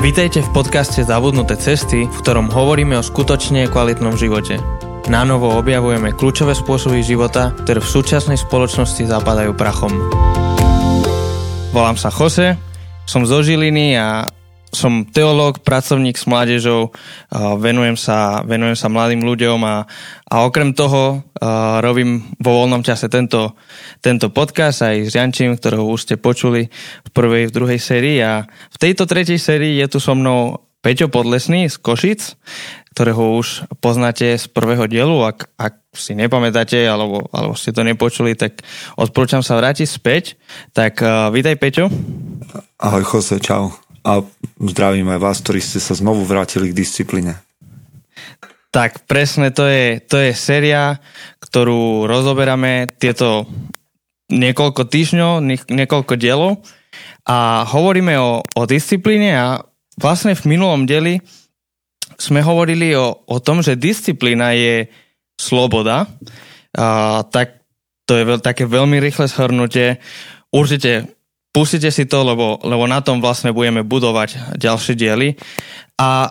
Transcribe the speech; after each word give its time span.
Vítejte 0.00 0.40
v 0.40 0.56
podcaste 0.56 1.04
Zabudnuté 1.04 1.60
cesty, 1.60 2.08
v 2.08 2.16
ktorom 2.24 2.48
hovoríme 2.48 2.96
o 2.96 3.04
skutočne 3.04 3.68
kvalitnom 3.68 4.16
živote. 4.16 4.56
Na 5.12 5.28
novo 5.28 5.52
objavujeme 5.52 6.16
kľúčové 6.16 6.56
spôsoby 6.56 7.04
života, 7.04 7.52
ktoré 7.52 7.84
v 7.84 7.92
súčasnej 8.00 8.40
spoločnosti 8.40 9.04
zapadajú 9.04 9.52
prachom. 9.52 9.92
Volám 11.76 12.00
sa 12.00 12.08
Jose, 12.08 12.56
som 13.04 13.28
zo 13.28 13.44
Žiliny 13.44 14.00
a 14.00 14.24
som 14.70 15.02
teológ, 15.02 15.66
pracovník 15.66 16.14
s 16.14 16.30
mládežou, 16.30 16.94
venujem 17.58 17.98
sa, 17.98 18.46
venujem 18.46 18.78
sa 18.78 18.86
mladým 18.86 19.26
ľuďom 19.26 19.58
a, 19.66 19.86
a 20.30 20.34
okrem 20.46 20.70
toho 20.74 21.26
robím 21.82 22.30
vo 22.38 22.62
voľnom 22.62 22.86
čase 22.86 23.10
tento, 23.10 23.58
tento 23.98 24.30
podcast 24.30 24.86
aj 24.86 25.10
s 25.10 25.12
Jančím, 25.18 25.58
ktorého 25.58 25.82
už 25.82 26.06
ste 26.06 26.14
počuli 26.16 26.70
v 27.02 27.10
prvej, 27.10 27.50
v 27.50 27.54
druhej 27.54 27.80
sérii 27.82 28.22
a 28.22 28.46
v 28.46 28.76
tejto 28.78 29.10
tretej 29.10 29.42
sérii 29.42 29.82
je 29.82 29.86
tu 29.90 29.98
so 29.98 30.14
mnou 30.14 30.62
Peťo 30.80 31.12
Podlesný 31.12 31.68
z 31.68 31.76
Košic, 31.76 32.40
ktorého 32.96 33.36
už 33.36 33.68
poznáte 33.84 34.32
z 34.40 34.48
prvého 34.48 34.88
dielu. 34.88 35.12
Ak, 35.28 35.52
ak 35.60 35.76
si 35.92 36.16
nepamätáte 36.16 36.80
alebo, 36.88 37.28
alebo 37.36 37.52
ste 37.52 37.76
to 37.76 37.84
nepočuli, 37.84 38.32
tak 38.32 38.64
odporúčam 38.96 39.44
sa 39.44 39.60
vrátiť 39.60 39.84
späť. 39.84 40.40
Tak 40.72 41.04
uh, 41.04 41.28
vítaj 41.28 41.60
Peťo. 41.60 41.92
Ahoj 42.80 43.04
Jose, 43.04 43.36
čau 43.44 43.89
a 44.04 44.24
zdravím 44.60 45.08
aj 45.12 45.20
vás, 45.20 45.36
ktorí 45.44 45.60
ste 45.60 45.78
sa 45.82 45.92
znovu 45.96 46.24
vrátili 46.24 46.72
k 46.72 46.78
disciplíne. 46.78 47.36
Tak 48.70 49.04
presne 49.10 49.50
to 49.50 49.66
je, 49.66 49.98
to 49.98 50.16
je 50.22 50.30
séria, 50.30 51.02
ktorú 51.42 52.06
rozoberáme 52.06 52.86
tieto 53.02 53.50
niekoľko 54.30 54.86
týždňov, 54.86 55.32
niekoľko 55.68 56.14
dielov 56.14 56.62
a 57.26 57.66
hovoríme 57.66 58.14
o, 58.22 58.46
o 58.46 58.62
disciplíne 58.70 59.34
a 59.34 59.46
vlastne 59.98 60.38
v 60.38 60.54
minulom 60.54 60.86
deli 60.86 61.18
sme 62.14 62.44
hovorili 62.44 62.94
o, 62.94 63.26
o 63.26 63.36
tom, 63.42 63.58
že 63.58 63.80
disciplína 63.80 64.54
je 64.54 64.86
sloboda, 65.34 66.06
a, 66.78 67.20
tak 67.26 67.60
to 68.06 68.18
je 68.18 68.24
veľ, 68.26 68.38
také 68.38 68.70
veľmi 68.70 69.02
rýchle 69.02 69.26
shrnutie. 69.26 69.98
Určite 70.50 71.19
Pustite 71.50 71.90
si 71.90 72.06
to, 72.06 72.22
lebo, 72.22 72.62
lebo 72.62 72.86
na 72.86 73.02
tom 73.02 73.18
vlastne 73.18 73.50
budeme 73.50 73.82
budovať 73.82 74.54
ďalšie 74.54 74.94
diely. 74.94 75.34
A, 75.98 76.30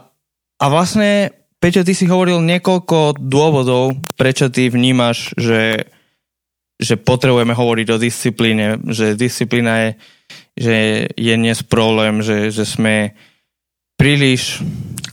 a 0.56 0.66
vlastne, 0.72 1.36
Peťo, 1.60 1.84
ty 1.84 1.92
si 1.92 2.08
hovoril 2.08 2.40
niekoľko 2.40 3.20
dôvodov, 3.20 4.00
prečo 4.16 4.48
ty 4.48 4.72
vnímaš, 4.72 5.36
že, 5.36 5.92
že 6.80 6.96
potrebujeme 6.96 7.52
hovoriť 7.52 7.88
o 7.92 7.98
disciplíne, 8.00 8.80
že 8.88 9.20
disciplína 9.20 9.74
je, 9.76 9.90
že 10.56 10.76
je 11.20 11.34
dnes 11.36 11.60
problém, 11.68 12.24
že, 12.24 12.48
že 12.56 12.64
sme 12.64 13.12
príliš 14.00 14.64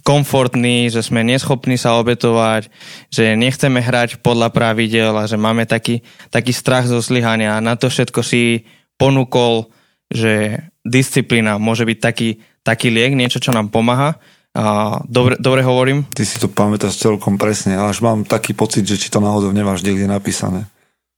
komfortní, 0.06 0.86
že 0.86 1.02
sme 1.02 1.27
neschopní 1.27 1.74
sa 1.74 1.98
obetovať, 1.98 2.70
že 3.10 3.34
nechceme 3.34 3.82
hrať 3.82 4.22
podľa 4.22 4.54
pravidel 4.54 5.10
a 5.18 5.27
že 5.27 5.34
máme 5.34 5.66
taký, 5.66 6.06
taký 6.30 6.54
strach 6.54 6.86
zo 6.86 7.02
zlyhania. 7.02 7.58
Na 7.58 7.74
to 7.74 7.90
všetko 7.90 8.22
si 8.22 8.62
ponúkol 8.94 9.66
že 10.10 10.62
disciplína 10.86 11.58
môže 11.58 11.82
byť 11.82 11.98
taký, 11.98 12.38
taký 12.62 12.88
liek, 12.90 13.18
niečo, 13.18 13.42
čo 13.42 13.50
nám 13.50 13.70
pomáha. 13.70 14.18
A 14.56 14.98
dobre, 15.04 15.36
dobre 15.36 15.60
hovorím? 15.60 16.08
Ty 16.16 16.24
si 16.24 16.40
to 16.40 16.48
pamätáš 16.48 16.96
celkom 16.96 17.36
presne, 17.36 17.76
až 17.76 18.00
mám 18.00 18.24
taký 18.24 18.56
pocit, 18.56 18.88
že 18.88 18.96
či 18.96 19.12
to 19.12 19.20
náhodou 19.20 19.52
nemáš 19.52 19.84
niekde 19.84 20.08
napísané. 20.08 20.64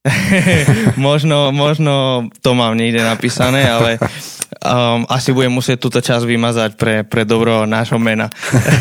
možno, 0.99 1.55
možno 1.55 2.27
to 2.43 2.55
mám 2.55 2.75
niekde 2.75 3.03
napísané, 3.03 3.67
ale 3.67 4.03
um, 4.65 5.05
asi 5.09 5.31
budem 5.31 5.53
musieť 5.53 5.79
túto 5.79 6.01
časť 6.01 6.25
vymazať 6.25 6.71
pre, 6.75 7.05
pre 7.05 7.23
dobro 7.29 7.69
nášho 7.69 8.01
mena. 8.01 8.33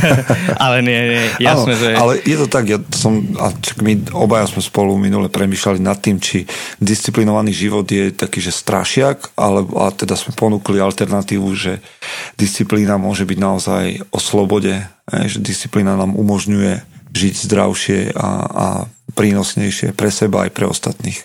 ale 0.63 0.81
nie, 0.81 1.01
nie, 1.15 1.23
jasné, 1.43 1.73
ano, 1.75 1.81
že... 1.81 1.89
Ale 1.93 2.13
je 2.23 2.37
to 2.39 2.47
tak, 2.47 2.65
ja 2.67 2.79
som, 2.95 3.19
a 3.37 3.51
my 3.83 4.15
obaja 4.15 4.47
sme 4.47 4.63
spolu 4.63 4.95
minule 4.95 5.27
premyšľali 5.27 5.79
nad 5.83 5.99
tým, 5.99 6.17
či 6.17 6.47
disciplinovaný 6.79 7.51
život 7.51 7.85
je 7.87 8.11
taký, 8.15 8.39
že 8.39 8.55
strašiak, 8.55 9.37
ale 9.37 9.67
a 9.77 9.91
teda 9.91 10.15
sme 10.15 10.33
ponúkli 10.33 10.79
alternatívu, 10.79 11.49
že 11.53 11.83
disciplína 12.39 12.95
môže 12.95 13.27
byť 13.27 13.39
naozaj 13.39 13.83
o 14.09 14.19
slobode, 14.19 14.87
že 15.07 15.39
disciplína 15.43 15.99
nám 15.99 16.15
umožňuje 16.15 16.97
žiť 17.17 17.33
zdravšie 17.49 17.99
a, 18.13 18.29
a 18.45 18.67
prínosnejšie 19.15 19.95
pre 19.97 20.11
seba 20.11 20.45
aj 20.45 20.51
pre 20.53 20.69
ostatných. 20.69 21.19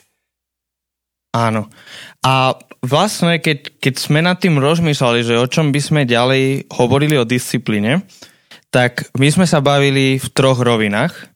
Áno. 1.33 1.72
A 2.22 2.55
vlastne, 2.83 3.43
keď, 3.43 3.83
keď 3.83 3.94
sme 3.99 4.22
nad 4.22 4.38
tým 4.38 4.59
rozmýšľali, 4.62 5.21
že 5.27 5.43
o 5.43 5.50
čom 5.50 5.75
by 5.75 5.81
sme 5.83 6.03
ďalej 6.06 6.71
hovorili 6.71 7.19
o 7.19 7.27
disciplíne, 7.27 8.06
tak 8.71 9.10
my 9.19 9.28
sme 9.28 9.47
sa 9.47 9.59
bavili 9.59 10.22
v 10.22 10.28
troch 10.33 10.62
rovinách. 10.62 11.34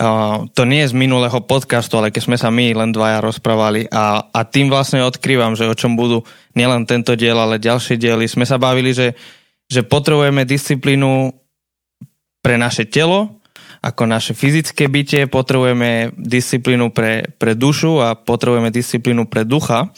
Uh, 0.00 0.46
to 0.54 0.62
nie 0.64 0.86
je 0.86 0.94
z 0.94 0.96
minulého 0.96 1.34
podcastu, 1.42 1.98
ale 1.98 2.14
keď 2.14 2.22
sme 2.22 2.38
sa 2.38 2.48
my 2.48 2.72
len 2.72 2.94
dvaja 2.94 3.18
rozprávali 3.20 3.90
a, 3.90 4.22
a 4.30 4.40
tým 4.46 4.70
vlastne 4.70 5.02
odkrývam, 5.02 5.58
že 5.58 5.66
o 5.66 5.74
čom 5.74 5.98
budú 5.98 6.22
nielen 6.54 6.86
tento 6.86 7.18
diel, 7.18 7.36
ale 7.36 7.58
ďalšie 7.58 7.98
diely. 7.98 8.30
Sme 8.30 8.46
sa 8.46 8.56
bavili, 8.56 8.94
že, 8.94 9.18
že 9.66 9.82
potrebujeme 9.82 10.46
disciplínu 10.46 11.34
pre 12.40 12.54
naše 12.54 12.86
telo, 12.86 13.39
ako 13.80 14.04
naše 14.04 14.36
fyzické 14.36 14.92
bytie, 14.92 15.24
potrebujeme 15.24 16.12
disciplínu 16.20 16.92
pre, 16.92 17.32
pre 17.40 17.56
dušu 17.56 18.04
a 18.04 18.12
potrebujeme 18.12 18.68
disciplínu 18.68 19.24
pre 19.24 19.48
ducha, 19.48 19.88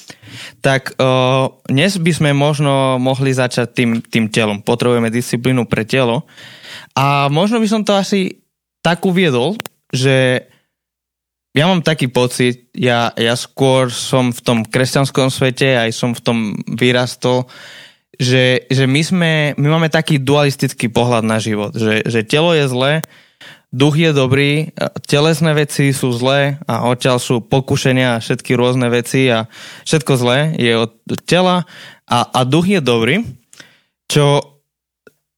tak 0.62 0.94
uh, 1.02 1.50
dnes 1.66 1.98
by 1.98 2.12
sme 2.14 2.30
možno 2.30 3.02
mohli 3.02 3.34
začať 3.34 3.74
tým, 3.74 3.90
tým 3.98 4.30
telom. 4.30 4.62
Potrebujeme 4.62 5.10
disciplínu 5.10 5.66
pre 5.66 5.82
telo. 5.82 6.30
A 6.94 7.26
možno 7.26 7.58
by 7.58 7.66
som 7.66 7.82
to 7.82 7.98
asi 7.98 8.38
tak 8.86 9.02
uviedol, 9.02 9.58
že 9.90 10.46
ja 11.52 11.68
mám 11.68 11.84
taký 11.84 12.08
pocit, 12.08 12.70
ja, 12.72 13.12
ja 13.18 13.34
skôr 13.34 13.92
som 13.92 14.32
v 14.32 14.40
tom 14.40 14.58
kresťanskom 14.64 15.28
svete, 15.28 15.76
aj 15.76 15.90
som 15.92 16.16
v 16.16 16.22
tom 16.22 16.38
vyrastol, 16.64 17.50
že, 18.16 18.64
že 18.70 18.88
my, 18.88 19.02
sme, 19.04 19.32
my 19.58 19.68
máme 19.68 19.88
taký 19.92 20.16
dualistický 20.16 20.88
pohľad 20.88 21.26
na 21.26 21.36
život, 21.42 21.74
že, 21.76 22.06
že 22.08 22.24
telo 22.24 22.56
je 22.56 22.64
zlé, 22.70 22.92
duch 23.72 23.96
je 23.96 24.12
dobrý, 24.12 24.68
telesné 25.08 25.56
veci 25.56 25.96
sú 25.96 26.12
zlé 26.12 26.60
a 26.68 26.84
odtiaľ 26.86 27.16
sú 27.16 27.40
pokušenia 27.40 28.20
a 28.20 28.22
všetky 28.22 28.52
rôzne 28.52 28.92
veci 28.92 29.32
a 29.32 29.48
všetko 29.88 30.12
zlé 30.20 30.38
je 30.60 30.72
od 30.76 30.92
tela 31.24 31.64
a, 32.04 32.18
a 32.28 32.40
duch 32.44 32.68
je 32.68 32.80
dobrý, 32.84 33.24
čo 34.12 34.52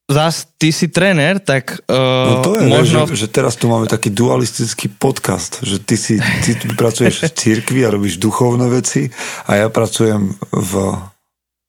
zás 0.05 0.45
ty 0.59 0.69
si 0.69 0.91
tréner, 0.91 1.41
tak 1.41 1.81
uh, 1.89 2.27
no 2.29 2.35
to 2.45 2.51
je, 2.59 2.67
možno... 2.69 2.99
že, 3.09 3.25
že 3.25 3.27
teraz 3.31 3.57
tu 3.57 3.65
máme 3.71 3.89
taký 3.89 4.13
dualistický 4.13 4.91
podcast, 4.91 5.63
že 5.65 5.81
ty 5.81 5.97
si 5.97 6.19
ty 6.19 6.53
pracuješ 6.77 7.25
v 7.25 7.31
cirkvi 7.33 7.81
a 7.87 7.89
robíš 7.89 8.21
duchovné 8.21 8.69
veci 8.69 9.09
a 9.49 9.65
ja 9.65 9.67
pracujem 9.71 10.37
v 10.51 10.71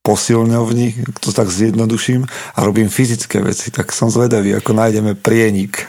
posilňovni, 0.06 1.19
to 1.19 1.34
tak 1.34 1.50
zjednoduším, 1.50 2.31
a 2.31 2.59
robím 2.62 2.87
fyzické 2.87 3.43
veci, 3.43 3.75
tak 3.75 3.91
som 3.91 4.06
zvedavý, 4.06 4.54
ako 4.54 4.71
nájdeme 4.71 5.19
prienik. 5.19 5.85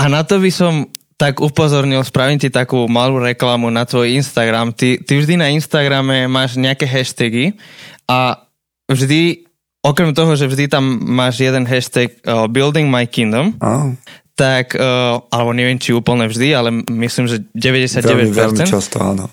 A 0.00 0.08
na 0.08 0.24
to 0.24 0.40
by 0.40 0.48
som 0.48 0.88
tak 1.20 1.44
upozornil, 1.44 2.00
spravím 2.00 2.40
ti 2.40 2.48
takú 2.48 2.88
malú 2.88 3.20
reklamu 3.20 3.68
na 3.68 3.84
tvoj 3.84 4.16
Instagram. 4.16 4.72
Ty, 4.72 5.04
ty 5.04 5.20
vždy 5.20 5.36
na 5.36 5.52
Instagrame 5.52 6.24
máš 6.24 6.56
nejaké 6.56 6.88
hashtagy 6.88 7.60
a 8.08 8.48
vždy, 8.88 9.44
okrem 9.84 10.16
toho, 10.16 10.32
že 10.32 10.48
vždy 10.48 10.72
tam 10.72 10.88
máš 11.04 11.44
jeden 11.44 11.68
hashtag 11.68 12.16
uh, 12.24 12.48
Building 12.48 12.88
My 12.88 13.04
Kingdom, 13.04 13.52
oh. 13.60 13.92
tak, 14.32 14.72
uh, 14.72 15.20
alebo 15.28 15.52
neviem, 15.52 15.76
či 15.76 15.92
úplne 15.92 16.24
vždy, 16.24 16.48
ale 16.56 16.72
myslím, 16.88 17.28
že 17.28 17.44
99%. 17.52 18.00
Veľmi, 18.00 18.32
veľmi 18.32 18.64
často, 18.64 18.96
áno. 19.04 19.28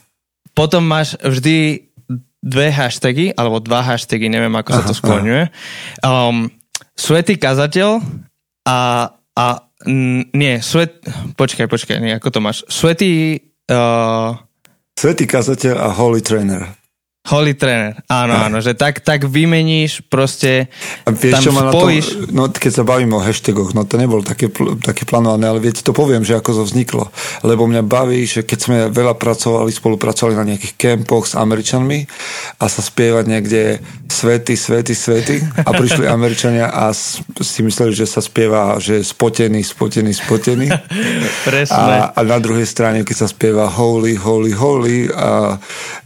Potom 0.51 0.83
máš 0.83 1.15
vždy 1.23 1.87
dve 2.43 2.67
hashtagy, 2.67 3.31
alebo 3.31 3.63
dva 3.63 3.79
hashtagy, 3.79 4.27
neviem, 4.27 4.51
ako 4.59 4.75
aha, 4.75 4.77
sa 4.83 4.87
to 4.91 4.93
skloňuje. 4.99 5.43
Um, 6.03 6.51
Svetý 6.97 7.39
kazateľ 7.39 8.01
a, 8.65 8.79
a 9.37 9.45
Mm, 9.85 10.33
nie, 10.33 10.61
svet... 10.61 11.05
Počkaj, 11.37 11.67
počkaj, 11.69 11.97
nie, 12.01 12.15
ako 12.17 12.29
to 12.33 12.39
máš? 12.41 12.65
Svetý... 12.71 13.41
Uh... 13.69 14.33
Svetý 14.97 15.29
kazateľ 15.29 15.77
a 15.77 15.89
holy 15.93 16.25
trainer. 16.25 16.76
Holy 17.27 17.59
trainer, 17.59 17.99
áno, 18.07 18.33
a. 18.39 18.47
áno, 18.47 18.63
že 18.63 18.71
tak, 18.71 19.03
tak 19.03 19.27
vymeníš 19.27 20.07
proste, 20.07 20.71
a 21.03 21.11
vieš, 21.11 21.33
tam 21.35 21.43
čo 21.43 21.51
spojíš... 21.51 22.05
To, 22.07 22.17
no 22.31 22.47
keď 22.47 22.71
sa 22.71 22.83
bavím 22.87 23.11
o 23.15 23.19
hashtagoch, 23.19 23.75
no 23.75 23.83
to 23.83 23.99
nebolo 23.99 24.23
také, 24.23 24.47
také 24.79 25.03
plánované, 25.03 25.51
ale 25.51 25.59
viete, 25.59 25.83
to 25.83 25.91
poviem, 25.91 26.23
že 26.23 26.39
ako 26.39 26.61
to 26.61 26.63
vzniklo. 26.63 27.11
Lebo 27.43 27.67
mňa 27.67 27.83
baví, 27.83 28.23
že 28.23 28.47
keď 28.47 28.59
sme 28.59 28.77
veľa 28.91 29.19
pracovali, 29.19 29.67
spolupracovali 29.75 30.39
na 30.39 30.47
nejakých 30.47 30.73
kempoch 30.79 31.27
s 31.27 31.35
Američanmi 31.35 32.07
a 32.59 32.65
sa 32.71 32.79
spievať 32.79 33.25
niekde 33.27 33.61
svety, 34.07 34.55
svety, 34.55 34.93
svety 34.95 35.35
a 35.67 35.69
prišli 35.75 36.07
Američania 36.17 36.71
a 36.71 36.95
si 36.95 37.59
mysleli, 37.61 37.91
že 37.91 38.07
sa 38.07 38.23
spieva, 38.23 38.79
že 38.79 39.03
spotený, 39.03 39.61
spotený, 39.67 40.11
spotený. 40.15 40.67
Presne. 41.49 41.75
A, 41.75 42.15
a 42.15 42.19
na 42.23 42.39
druhej 42.39 42.65
strane, 42.65 43.03
keď 43.03 43.15
sa 43.23 43.27
spieva 43.27 43.67
holy, 43.67 44.15
holy, 44.15 44.55
holy 44.55 45.11
a 45.11 45.59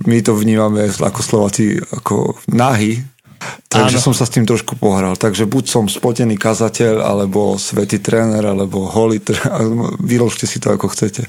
my 0.10 0.18
to 0.26 0.34
vnímame 0.34 0.90
ako 1.12 1.22
Slováci 1.22 1.76
ako 1.78 2.40
nahy, 2.48 3.04
Takže 3.42 3.98
Áno. 3.98 4.06
som 4.06 4.14
sa 4.14 4.30
s 4.30 4.34
tým 4.38 4.46
trošku 4.46 4.78
pohral. 4.78 5.18
Takže 5.18 5.50
buď 5.50 5.64
som 5.66 5.86
spotený 5.90 6.38
kazateľ, 6.38 7.02
alebo 7.02 7.58
svetý 7.58 7.98
tréner, 7.98 8.46
alebo 8.46 8.86
holý 8.86 9.18
tréner. 9.18 9.50
Vyložte 10.12 10.46
si 10.46 10.62
to 10.62 10.70
ako 10.70 10.92
chcete. 10.94 11.26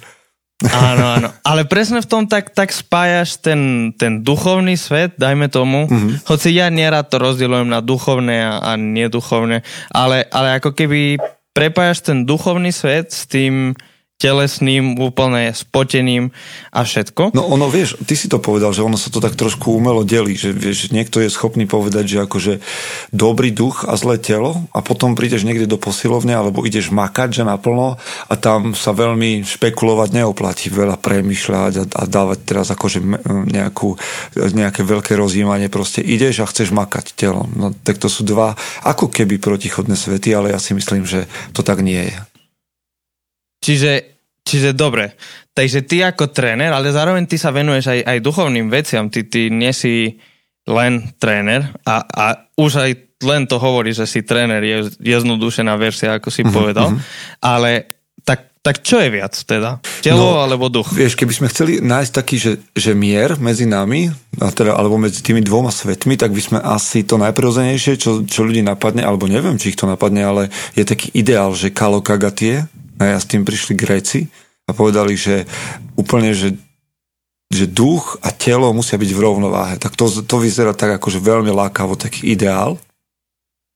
Áno, 0.70 1.04
áno. 1.18 1.28
Ale 1.48 1.66
presne 1.66 2.04
v 2.04 2.10
tom 2.10 2.22
tak, 2.28 2.54
tak 2.54 2.70
spájaš 2.70 3.40
ten, 3.40 3.90
ten 3.96 4.22
duchovný 4.22 4.78
svet, 4.78 5.16
dajme 5.18 5.48
tomu. 5.50 5.88
Mm-hmm. 5.88 6.28
Hoci 6.28 6.54
ja 6.54 6.70
nerad 6.70 7.08
to 7.10 7.18
rozdielujem 7.18 7.66
na 7.66 7.82
duchovné 7.82 8.46
a, 8.46 8.52
a 8.60 8.70
neduchovné, 8.78 9.64
ale, 9.90 10.28
ale 10.30 10.62
ako 10.62 10.70
keby 10.76 11.18
prepájaš 11.50 12.06
ten 12.06 12.22
duchovný 12.22 12.70
svet 12.70 13.10
s 13.10 13.26
tým, 13.26 13.74
telesným, 14.22 15.02
úplne 15.02 15.50
spoteným 15.50 16.30
a 16.70 16.86
všetko. 16.86 17.34
No 17.34 17.50
ono, 17.50 17.66
vieš, 17.66 17.98
ty 18.06 18.14
si 18.14 18.30
to 18.30 18.38
povedal, 18.38 18.70
že 18.70 18.86
ono 18.86 18.94
sa 18.94 19.10
to 19.10 19.18
tak 19.18 19.34
trošku 19.34 19.74
umelo 19.74 20.06
delí, 20.06 20.38
že 20.38 20.54
vieš, 20.54 20.94
niekto 20.94 21.18
je 21.18 21.26
schopný 21.26 21.66
povedať, 21.66 22.04
že 22.06 22.18
akože 22.22 22.52
dobrý 23.10 23.50
duch 23.50 23.82
a 23.82 23.98
zlé 23.98 24.22
telo 24.22 24.70
a 24.70 24.78
potom 24.78 25.18
prídeš 25.18 25.42
niekde 25.42 25.66
do 25.66 25.74
posilovne 25.74 26.38
alebo 26.38 26.62
ideš 26.62 26.94
makať, 26.94 27.42
že 27.42 27.42
naplno 27.42 27.98
a 28.30 28.34
tam 28.38 28.78
sa 28.78 28.94
veľmi 28.94 29.42
špekulovať 29.42 30.22
neoplatí, 30.22 30.70
veľa 30.70 31.02
premyšľať 31.02 31.72
a, 31.82 31.84
a 31.90 32.02
dávať 32.06 32.38
teraz 32.46 32.70
akože 32.70 33.02
nejakú, 33.50 33.98
nejaké 34.38 34.86
veľké 34.86 35.18
rozjímanie, 35.18 35.66
proste 35.66 35.98
ideš 35.98 36.46
a 36.46 36.46
chceš 36.46 36.70
makať 36.70 37.18
telom. 37.18 37.50
No 37.58 37.74
tak 37.74 37.98
to 37.98 38.06
sú 38.06 38.22
dva 38.22 38.54
ako 38.86 39.10
keby 39.10 39.42
protichodné 39.42 39.98
svety, 39.98 40.30
ale 40.30 40.54
ja 40.54 40.62
si 40.62 40.76
myslím, 40.78 41.02
že 41.02 41.26
to 41.50 41.66
tak 41.66 41.82
nie 41.82 42.12
je. 42.12 42.16
Čiže 43.62 44.11
Čiže 44.42 44.74
dobre, 44.74 45.14
takže 45.54 45.86
ty 45.86 46.02
ako 46.02 46.34
tréner, 46.34 46.74
ale 46.74 46.90
zároveň 46.90 47.30
ty 47.30 47.38
sa 47.38 47.54
venuješ 47.54 47.94
aj, 47.94 48.00
aj 48.02 48.18
duchovným 48.26 48.66
veciam, 48.68 49.06
ty, 49.06 49.22
ty 49.30 49.48
nie 49.54 49.70
si 49.70 50.18
len 50.66 51.14
tréner 51.18 51.70
a, 51.86 52.02
a 52.02 52.24
už 52.58 52.72
aj 52.82 52.90
len 53.22 53.46
to 53.46 53.56
hovorí, 53.62 53.94
že 53.94 54.04
si 54.04 54.26
tréner, 54.26 54.62
je 54.62 54.78
jednodušená 54.98 55.78
versia, 55.78 56.18
ako 56.18 56.28
si 56.28 56.42
uh-huh, 56.42 56.54
povedal, 56.54 56.90
uh-huh. 56.90 57.02
ale 57.38 58.02
tak, 58.26 58.58
tak 58.62 58.82
čo 58.82 58.98
je 58.98 59.14
viac 59.14 59.34
teda? 59.34 59.78
Telo 60.02 60.38
no, 60.38 60.42
alebo 60.42 60.66
duch? 60.66 60.90
Vieš, 60.90 61.14
keby 61.14 61.32
sme 61.34 61.50
chceli 61.50 61.72
nájsť 61.78 62.12
taký, 62.14 62.36
že, 62.38 62.52
že 62.74 62.92
mier 62.98 63.38
medzi 63.38 63.66
nami, 63.66 64.10
a 64.42 64.50
teda, 64.50 64.74
alebo 64.74 64.98
medzi 64.98 65.22
tými 65.22 65.42
dvoma 65.42 65.70
svetmi, 65.70 66.18
tak 66.18 66.34
by 66.34 66.42
sme 66.42 66.58
asi 66.58 67.06
to 67.06 67.18
najprirodzenejšie, 67.18 67.94
čo, 67.98 68.26
čo 68.26 68.42
ľudí 68.42 68.62
napadne, 68.62 69.06
alebo 69.06 69.30
neviem, 69.30 69.58
či 69.58 69.74
ich 69.74 69.78
to 69.78 69.86
napadne, 69.86 70.22
ale 70.26 70.42
je 70.74 70.82
taký 70.82 71.14
ideál, 71.14 71.54
že 71.54 71.70
kalokagatie, 72.98 73.16
a 73.16 73.22
s 73.22 73.26
tým 73.28 73.42
prišli 73.44 73.72
Gréci 73.78 74.20
a 74.68 74.70
povedali, 74.72 75.16
že 75.16 75.44
úplne, 75.96 76.32
že 76.34 76.54
že 77.52 77.68
duch 77.68 78.16
a 78.24 78.32
telo 78.32 78.72
musia 78.72 78.96
byť 78.96 79.12
v 79.12 79.20
rovnováhe. 79.20 79.76
Tak 79.76 79.92
to, 79.92 80.08
to 80.08 80.36
vyzerá 80.40 80.72
tak 80.72 80.96
akože 80.96 81.20
veľmi 81.20 81.52
lákavo, 81.52 82.00
taký 82.00 82.32
ideál. 82.32 82.80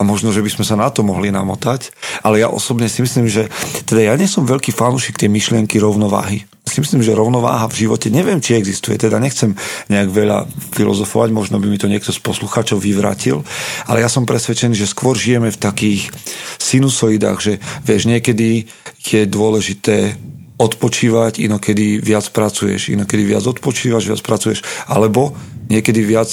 Možno, 0.07 0.31
že 0.31 0.39
by 0.39 0.51
sme 0.55 0.65
sa 0.65 0.79
na 0.79 0.87
to 0.95 1.03
mohli 1.03 1.35
namotať. 1.35 1.91
Ale 2.23 2.39
ja 2.39 2.47
osobne 2.47 2.87
si 2.87 3.03
myslím, 3.03 3.27
že 3.27 3.51
teda 3.91 4.07
ja 4.07 4.15
nie 4.15 4.31
som 4.31 4.47
veľký 4.47 4.71
fanúšik 4.71 5.19
tej 5.19 5.27
myšlienky 5.27 5.83
rovnováhy. 5.83 6.47
Si 6.67 6.83
myslím, 6.83 7.03
že 7.03 7.15
rovnováha 7.15 7.67
v 7.71 7.87
živote, 7.87 8.11
neviem, 8.11 8.43
či 8.43 8.59
existuje, 8.59 8.99
teda 8.99 9.23
nechcem 9.23 9.55
nejak 9.87 10.09
veľa 10.11 10.39
filozofovať, 10.75 11.31
možno 11.31 11.63
by 11.63 11.67
mi 11.71 11.79
to 11.79 11.87
niekto 11.87 12.11
z 12.11 12.19
poslucháčov 12.19 12.83
vyvrátil, 12.83 13.47
ale 13.87 14.03
ja 14.03 14.11
som 14.11 14.27
presvedčený, 14.27 14.75
že 14.75 14.91
skôr 14.91 15.15
žijeme 15.15 15.55
v 15.55 15.63
takých 15.63 16.11
sinusoidách, 16.59 17.39
že 17.39 17.53
vieš, 17.87 18.11
niekedy 18.11 18.67
je 18.99 19.23
dôležité 19.31 20.19
odpočívať, 20.59 21.39
inokedy 21.39 22.03
viac 22.03 22.27
pracuješ, 22.35 22.91
inokedy 22.91 23.29
viac 23.29 23.47
odpočívaš, 23.47 24.11
viac 24.11 24.21
pracuješ, 24.27 24.67
alebo 24.91 25.39
niekedy 25.71 26.03
viac 26.03 26.29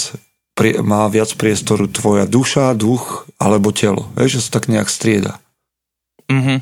má 0.86 1.10
viac 1.10 1.34
priestoru 1.34 1.90
tvoja 1.90 2.30
duša, 2.30 2.78
duch 2.78 3.26
alebo 3.42 3.74
telo. 3.74 4.10
Vieš, 4.14 4.40
že 4.40 4.44
sa 4.46 4.62
tak 4.62 4.70
nejak 4.70 4.90
strieda. 4.90 5.42
Mm-hmm. 6.30 6.58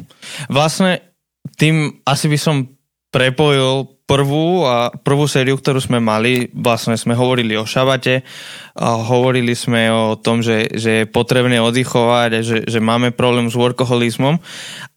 Vlastne 0.48 1.04
tým 1.60 2.02
asi 2.08 2.32
by 2.32 2.40
som 2.40 2.56
prepojil 3.12 4.02
prvú 4.08 4.68
a 4.68 4.92
prvú 4.92 5.24
sériu, 5.24 5.56
ktorú 5.56 5.80
sme 5.80 6.04
mali, 6.04 6.52
vlastne 6.52 7.00
sme 7.00 7.16
hovorili 7.16 7.56
o 7.56 7.64
šabate, 7.64 8.28
a 8.76 9.00
hovorili 9.00 9.56
sme 9.56 9.88
o 9.88 10.20
tom, 10.20 10.44
že, 10.44 10.68
že 10.76 10.92
je 11.04 11.06
potrebné 11.08 11.64
oddychovať, 11.64 12.44
že, 12.44 12.58
že 12.68 12.80
máme 12.84 13.16
problém 13.16 13.48
s 13.48 13.56
workoholizmom, 13.56 14.40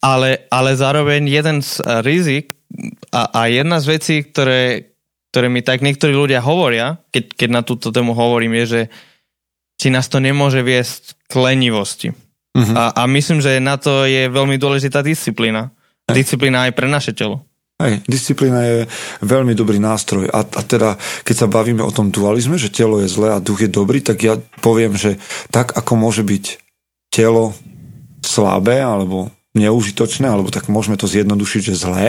ale, 0.03 0.51
ale 0.51 0.75
zároveň 0.75 1.31
jeden 1.31 1.63
z 1.63 1.79
rizik 2.03 2.59
a, 3.15 3.31
a 3.31 3.41
jedna 3.47 3.79
z 3.79 3.87
vecí, 3.87 4.17
ktoré, 4.27 4.94
ktoré 5.35 5.51
mi 5.51 5.67
tak 5.67 5.83
niektorí 5.83 6.15
ľudia 6.15 6.39
hovoria, 6.39 7.03
keď, 7.11 7.35
keď 7.35 7.49
na 7.51 7.67
túto 7.67 7.91
tému 7.91 8.15
hovorím, 8.15 8.55
je, 8.63 8.65
že 8.71 8.81
či 9.75 9.91
nás 9.91 10.07
to 10.07 10.23
nemôže 10.23 10.63
viesť 10.63 11.19
k 11.27 11.35
lenivosti. 11.43 12.09
Uh-huh. 12.55 12.75
A, 12.79 12.95
a 12.95 13.03
myslím, 13.11 13.43
že 13.43 13.59
na 13.59 13.75
to 13.75 14.07
je 14.07 14.31
veľmi 14.31 14.55
dôležitá 14.63 15.03
disciplína. 15.03 15.75
Disciplína 16.07 16.71
aj 16.71 16.73
pre 16.79 16.87
naše 16.87 17.11
telo. 17.19 17.43
Hej, 17.83 18.07
disciplína 18.07 18.63
je 18.63 18.79
veľmi 19.27 19.59
dobrý 19.59 19.83
nástroj 19.83 20.31
a, 20.31 20.47
a 20.47 20.63
teda 20.63 20.95
keď 21.27 21.35
sa 21.35 21.51
bavíme 21.51 21.83
o 21.83 21.91
tom 21.91 22.15
dualizme, 22.15 22.55
že 22.55 22.71
telo 22.71 23.03
je 23.03 23.11
zlé 23.11 23.35
a 23.35 23.43
duch 23.43 23.67
je 23.67 23.71
dobrý, 23.75 23.99
tak 23.99 24.23
ja 24.23 24.39
poviem, 24.63 24.95
že 24.95 25.19
tak 25.51 25.75
ako 25.75 25.99
môže 25.99 26.23
byť 26.23 26.63
telo 27.11 27.51
slabé 28.23 28.79
alebo 28.79 29.34
neužitočné, 29.55 30.27
alebo 30.27 30.51
tak 30.51 30.67
môžeme 30.67 30.99
to 30.99 31.07
zjednodušiť, 31.07 31.63
že 31.63 31.79
zlé, 31.79 32.07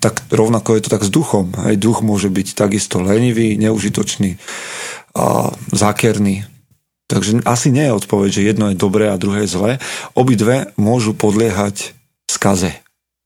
tak 0.00 0.24
rovnako 0.32 0.74
je 0.74 0.82
to 0.88 0.92
tak 0.96 1.04
s 1.04 1.12
duchom. 1.12 1.52
Hej, 1.68 1.76
duch 1.76 2.00
môže 2.00 2.32
byť 2.32 2.56
takisto 2.56 3.04
lenivý, 3.04 3.60
neužitočný 3.60 4.40
a 5.12 5.52
zákerný. 5.72 6.48
Takže 7.08 7.44
asi 7.48 7.72
nie 7.72 7.88
je 7.88 7.96
odpoveď, 7.96 8.30
že 8.32 8.48
jedno 8.48 8.68
je 8.72 8.76
dobré 8.76 9.08
a 9.08 9.20
druhé 9.20 9.44
je 9.44 9.52
zlé. 9.52 9.72
Obidve 10.12 10.72
môžu 10.76 11.16
podliehať 11.16 11.96
skaze. 12.28 12.72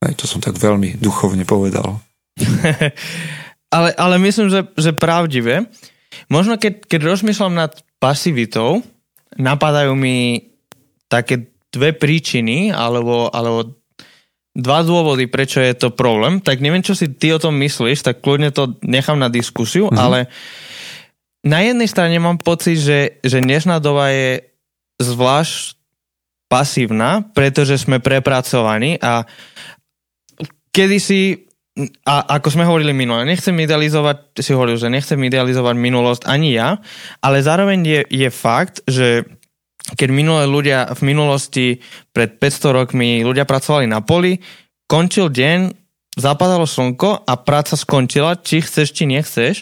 Aj 0.03 0.13
to 0.15 0.27
som 0.27 0.43
tak 0.43 0.59
veľmi 0.59 0.99
duchovne 0.99 1.47
povedal. 1.47 1.99
ale, 3.75 3.89
ale 3.95 4.15
myslím, 4.23 4.51
že, 4.51 4.67
že 4.75 4.91
pravdivé. 4.95 5.67
Možno 6.27 6.59
keď, 6.59 6.87
keď 6.87 6.99
rozmýšľam 7.15 7.55
nad 7.55 7.71
pasivitou, 7.99 8.83
napadajú 9.39 9.95
mi 9.95 10.47
také 11.07 11.52
dve 11.73 11.97
príčiny, 11.97 12.69
alebo, 12.69 13.33
alebo 13.33 13.73
dva 14.53 14.85
dôvody, 14.85 15.25
prečo 15.25 15.57
je 15.57 15.73
to 15.73 15.89
problém. 15.89 16.37
Tak 16.37 16.61
neviem, 16.61 16.85
čo 16.85 16.93
si 16.93 17.09
ty 17.09 17.33
o 17.33 17.41
tom 17.41 17.57
myslíš, 17.57 18.05
tak 18.05 18.21
kľudne 18.21 18.53
to 18.53 18.77
nechám 18.85 19.17
na 19.17 19.33
diskusiu, 19.33 19.89
mm-hmm. 19.89 19.97
ale 19.97 20.29
na 21.43 21.59
jednej 21.65 21.89
strane 21.89 22.15
mám 22.21 22.37
pocit, 22.37 22.77
že, 22.77 23.19
že 23.25 23.41
dnešná 23.41 23.81
doba 23.81 24.13
je 24.13 24.45
zvlášť 25.01 25.75
pasívna, 26.47 27.25
pretože 27.33 27.81
sme 27.81 27.97
prepracovaní 27.97 29.01
a 29.01 29.25
kedysi, 30.69 31.49
a 32.05 32.37
ako 32.37 32.53
sme 32.53 32.69
hovorili 32.69 32.93
minule, 32.93 33.25
nechcem 33.25 33.57
idealizovať, 33.57 34.37
si 34.37 34.53
hovoril, 34.53 34.77
že 34.77 34.93
nechcem 34.93 35.17
idealizovať 35.17 35.73
minulosť 35.73 36.29
ani 36.29 36.53
ja, 36.53 36.77
ale 37.25 37.41
zároveň 37.41 37.79
je, 37.81 38.01
je 38.05 38.29
fakt, 38.29 38.85
že 38.85 39.25
keď 39.91 40.09
minulé 40.15 40.47
ľudia 40.47 40.95
v 40.95 41.01
minulosti 41.03 41.65
pred 42.15 42.39
500 42.39 42.77
rokmi 42.79 43.19
ľudia 43.27 43.43
pracovali 43.43 43.83
na 43.83 43.99
poli, 43.99 44.39
končil 44.87 45.27
deň, 45.27 45.75
zapadalo 46.15 46.63
slnko 46.63 47.27
a 47.27 47.33
práca 47.35 47.75
skončila, 47.75 48.39
či 48.39 48.63
chceš, 48.63 48.95
či 48.95 49.03
nechceš. 49.09 49.55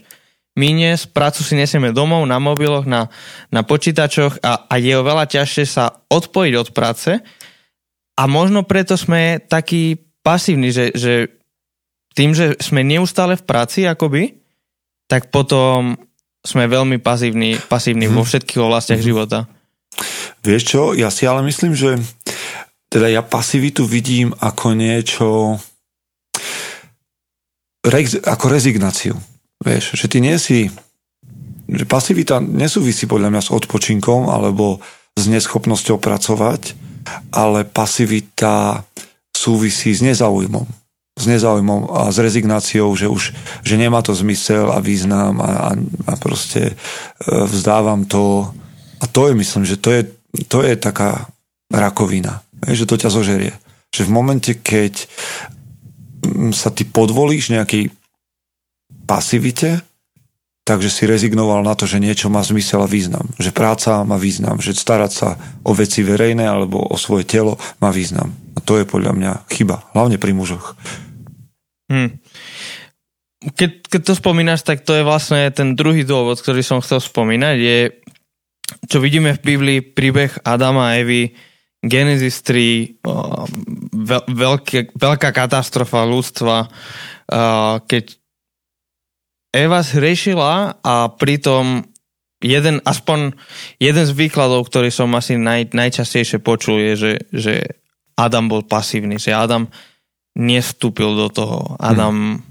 My 0.60 0.70
dnes 0.75 1.08
prácu 1.08 1.42
si 1.42 1.56
nesieme 1.56 1.96
domov, 1.96 2.28
na 2.28 2.38
mobiloch, 2.38 2.84
na, 2.84 3.08
na 3.50 3.63
počítačoch 3.63 4.44
a, 4.44 4.68
a 4.68 4.75
je 4.78 4.94
oveľa 4.94 5.25
ťažšie 5.32 5.66
sa 5.66 6.04
odpojiť 6.12 6.54
od 6.60 6.70
práce 6.75 7.12
a 8.20 8.24
možno 8.28 8.68
preto 8.68 9.00
sme 9.00 9.40
takí 9.40 9.98
pasívni, 10.22 10.75
že, 10.75 10.92
že 10.92 11.32
tým, 12.13 12.36
že 12.36 12.60
sme 12.60 12.84
neustále 12.84 13.40
v 13.40 13.48
práci 13.48 13.88
akoby, 13.88 14.44
tak 15.08 15.32
potom 15.32 15.96
sme 16.44 16.68
veľmi 16.68 17.00
pasívni, 17.00 17.56
pasívni 17.72 18.12
hmm. 18.12 18.16
vo 18.16 18.24
všetkých 18.28 18.60
oblastiach 18.60 19.00
hmm. 19.00 19.08
života. 19.08 19.48
Vieš 20.41 20.63
čo, 20.65 20.81
ja 20.98 21.13
si 21.13 21.29
ale 21.29 21.45
myslím, 21.45 21.77
že 21.77 22.01
teda 22.91 23.07
ja 23.07 23.21
pasivitu 23.21 23.86
vidím 23.86 24.33
ako 24.41 24.67
niečo 24.74 25.27
ako 28.25 28.45
rezignáciu. 28.45 29.17
Vieš, 29.62 29.98
že 29.98 30.05
ty 30.10 30.21
nie 30.21 30.38
si 30.38 30.69
že 31.71 31.88
pasivita 31.88 32.43
nesúvisí 32.43 33.07
podľa 33.07 33.31
mňa 33.31 33.41
s 33.48 33.53
odpočinkom 33.55 34.27
alebo 34.27 34.83
s 35.15 35.24
neschopnosťou 35.31 36.03
pracovať, 36.03 36.75
ale 37.31 37.63
pasivita 37.63 38.83
súvisí 39.31 39.95
s 39.95 40.03
nezaujímom. 40.03 40.67
S 41.15 41.25
nezaujímom 41.31 41.88
a 41.91 42.12
s 42.12 42.19
rezignáciou, 42.19 42.91
že 42.95 43.07
už 43.07 43.31
že 43.63 43.75
nemá 43.79 44.03
to 44.03 44.12
zmysel 44.12 44.67
a 44.75 44.83
význam 44.83 45.39
a, 45.39 45.51
a, 45.51 45.79
a 46.12 46.13
proste 46.19 46.71
e, 46.71 46.74
vzdávam 47.48 48.03
to. 48.03 48.51
A 49.00 49.05
to 49.07 49.31
je, 49.31 49.33
myslím, 49.39 49.63
že 49.63 49.79
to 49.79 49.95
je, 49.95 50.01
to 50.48 50.64
je 50.64 50.76
taká 50.80 51.28
rakovina, 51.72 52.44
že 52.68 52.88
to 52.88 53.00
ťa 53.00 53.10
zožerie. 53.12 53.54
Že 53.92 54.08
v 54.08 54.12
momente, 54.12 54.52
keď 54.56 55.08
sa 56.56 56.70
ty 56.72 56.88
podvolíš 56.88 57.52
nejakej 57.52 57.92
pasivite, 59.04 59.84
takže 60.62 60.88
si 60.94 61.04
rezignoval 61.10 61.66
na 61.66 61.74
to, 61.74 61.90
že 61.90 62.00
niečo 62.00 62.32
má 62.32 62.46
zmysel 62.46 62.86
a 62.86 62.88
význam. 62.88 63.28
Že 63.36 63.52
práca 63.52 64.06
má 64.08 64.16
význam, 64.16 64.62
že 64.62 64.78
starať 64.78 65.12
sa 65.12 65.30
o 65.66 65.76
veci 65.76 66.06
verejné 66.06 66.46
alebo 66.46 66.80
o 66.80 66.96
svoje 66.96 67.28
telo 67.28 67.58
má 67.82 67.90
význam. 67.92 68.32
A 68.56 68.60
to 68.64 68.78
je 68.80 68.86
podľa 68.88 69.12
mňa 69.18 69.32
chyba, 69.52 69.84
hlavne 69.92 70.22
pri 70.22 70.32
mužoch. 70.32 70.78
Hmm. 71.92 72.22
Keď, 73.42 73.90
keď 73.90 74.02
to 74.06 74.14
spomínaš, 74.14 74.62
tak 74.62 74.86
to 74.86 74.94
je 74.94 75.04
vlastne 75.04 75.50
ten 75.50 75.74
druhý 75.74 76.06
dôvod, 76.06 76.38
ktorý 76.38 76.62
som 76.62 76.78
chcel 76.80 77.02
spomínať, 77.02 77.56
je, 77.58 77.78
čo 78.86 78.98
vidíme 78.98 79.38
v 79.38 79.44
Biblii, 79.44 79.80
príbeh 79.82 80.42
Adama 80.42 80.94
a 80.94 80.98
Evy, 80.98 81.34
Genesis 81.82 82.46
3, 82.46 83.02
veľ, 83.90 84.24
veľké, 84.30 84.94
veľká 84.94 85.30
katastrofa 85.34 86.06
ľudstva, 86.06 86.70
keď 87.86 88.06
Eva 89.52 89.80
zhrešila 89.84 90.80
a 90.80 90.96
pritom 91.12 91.84
jeden, 92.40 92.82
aspoň 92.86 93.34
jeden 93.78 94.06
z 94.06 94.14
výkladov, 94.14 94.70
ktorý 94.70 94.90
som 94.94 95.12
asi 95.18 95.36
naj, 95.38 95.74
najčastejšie 95.74 96.40
počul, 96.40 96.80
je, 96.80 96.94
že, 96.96 97.14
že 97.34 97.54
Adam 98.18 98.48
bol 98.48 98.66
pasívny, 98.66 99.22
že 99.22 99.36
Adam 99.36 99.70
nestúpil 100.38 101.12
do 101.18 101.28
toho. 101.28 101.76
Adam 101.78 102.40
hmm. 102.40 102.44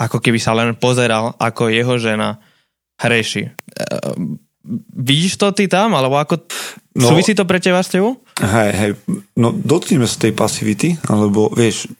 ako 0.00 0.18
keby 0.18 0.38
sa 0.42 0.56
len 0.56 0.74
pozeral, 0.74 1.36
ako 1.38 1.70
jeho 1.70 1.94
žena 2.00 2.42
hreši. 2.98 3.48
Vidíš 4.92 5.40
to 5.40 5.52
ty 5.56 5.68
tam? 5.72 5.96
Alebo 5.96 6.20
ako 6.20 6.44
no, 7.00 7.08
súvisí 7.08 7.32
to 7.32 7.48
pre 7.48 7.60
teba 7.62 7.80
s 7.80 7.92
tebou? 7.92 8.20
Hej, 8.40 8.70
hej, 8.72 8.90
no 9.36 9.52
dotkneme 9.52 10.08
sa 10.08 10.16
tej 10.16 10.32
pasivity, 10.32 10.96
alebo 11.08 11.52
vieš, 11.52 11.92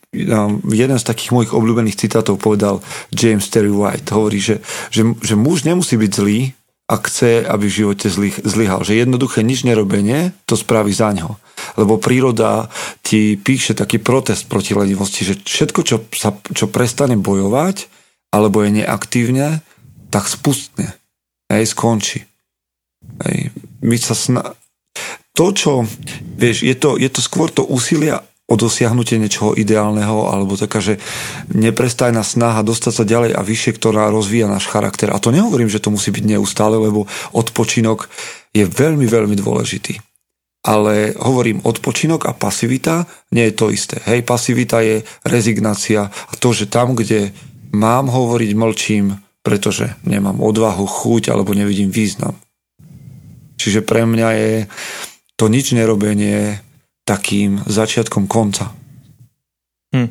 jeden 0.73 0.97
z 0.97 1.05
takých 1.05 1.37
mojich 1.37 1.53
obľúbených 1.53 2.01
citátov 2.01 2.41
povedal 2.41 2.81
James 3.13 3.45
Terry 3.45 3.69
White, 3.69 4.09
hovorí, 4.09 4.41
že, 4.41 4.57
že, 4.89 5.05
že 5.21 5.37
muž 5.37 5.69
nemusí 5.69 6.01
byť 6.01 6.11
zlý, 6.17 6.49
ak 6.91 7.07
chce, 7.07 7.47
aby 7.47 7.65
v 7.71 7.77
živote 7.85 8.11
zly, 8.11 8.29
zlyhal. 8.43 8.83
Že 8.83 9.07
jednoduché 9.07 9.47
nič 9.47 9.63
nerobenie 9.63 10.35
to 10.43 10.59
spraví 10.59 10.91
za 10.91 11.15
ňo. 11.15 11.39
Lebo 11.79 11.95
príroda 11.95 12.67
ti 12.99 13.39
píše 13.39 13.71
taký 13.71 14.03
protest 14.03 14.51
proti 14.51 14.75
lenivosti, 14.75 15.23
že 15.23 15.39
všetko, 15.39 15.79
čo, 15.87 16.03
sa, 16.11 16.35
čo 16.51 16.67
prestane 16.67 17.15
bojovať, 17.15 17.87
alebo 18.35 18.59
je 18.67 18.83
neaktívne, 18.83 19.63
tak 20.11 20.27
spustne. 20.27 20.91
Hej, 21.47 21.71
skončí. 21.71 22.27
Hej. 23.25 23.53
My 23.81 23.97
sa 23.97 24.13
sna- 24.13 24.53
to, 25.31 25.55
čo, 25.55 25.87
vieš, 26.37 26.67
je 26.67 26.75
to, 26.75 26.99
je 26.99 27.09
to 27.09 27.21
skôr 27.23 27.47
to 27.49 27.63
úsilia 27.63 28.21
o 28.51 28.59
dosiahnutie 28.59 29.15
niečoho 29.15 29.55
ideálneho 29.55 30.27
alebo 30.27 30.59
taká, 30.59 30.83
že 30.83 30.99
neprestajná 31.55 32.19
snaha 32.19 32.67
dostať 32.67 32.93
sa 32.93 33.03
ďalej 33.07 33.31
a 33.31 33.41
vyššie, 33.41 33.71
ktorá 33.79 34.11
rozvíja 34.11 34.51
náš 34.51 34.67
charakter. 34.67 35.07
A 35.07 35.23
to 35.23 35.31
nehovorím, 35.31 35.71
že 35.71 35.79
to 35.79 35.87
musí 35.87 36.11
byť 36.11 36.35
neustále, 36.35 36.75
lebo 36.75 37.07
odpočinok 37.31 38.11
je 38.51 38.67
veľmi, 38.67 39.07
veľmi 39.07 39.39
dôležitý. 39.39 40.03
Ale 40.61 41.15
hovorím, 41.17 41.63
odpočinok 41.63 42.27
a 42.27 42.35
pasivita 42.35 43.07
nie 43.33 43.49
je 43.49 43.55
to 43.55 43.71
isté. 43.71 44.03
Hej, 44.03 44.27
pasivita 44.27 44.83
je 44.83 45.01
rezignácia 45.25 46.11
a 46.11 46.33
to, 46.35 46.51
že 46.51 46.67
tam, 46.67 46.93
kde 46.93 47.31
mám 47.71 48.11
hovoriť, 48.11 48.51
mlčím, 48.53 49.15
pretože 49.41 49.95
nemám 50.03 50.37
odvahu, 50.43 50.85
chuť 50.85 51.33
alebo 51.33 51.55
nevidím 51.55 51.89
význam. 51.89 52.37
Čiže 53.61 53.85
pre 53.85 54.09
mňa 54.09 54.29
je 54.33 54.53
to 55.37 55.45
nič 55.45 55.77
nerobenie 55.77 56.57
takým 57.05 57.61
začiatkom 57.65 58.25
konca. 58.25 58.73
Hm. 59.93 60.09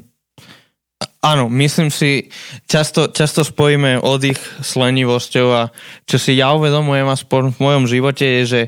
Áno, 1.20 1.52
myslím 1.52 1.92
si, 1.92 2.32
často, 2.64 3.12
často 3.12 3.44
spojíme 3.44 4.00
oddych 4.00 4.40
s 4.64 4.72
lenivosťou 4.72 5.48
a 5.52 5.62
čo 6.08 6.16
si 6.16 6.40
ja 6.40 6.56
uvedomujem 6.56 7.08
aspoň 7.12 7.42
v 7.52 7.58
mojom 7.60 7.84
živote 7.84 8.24
je, 8.24 8.42
že 8.46 8.62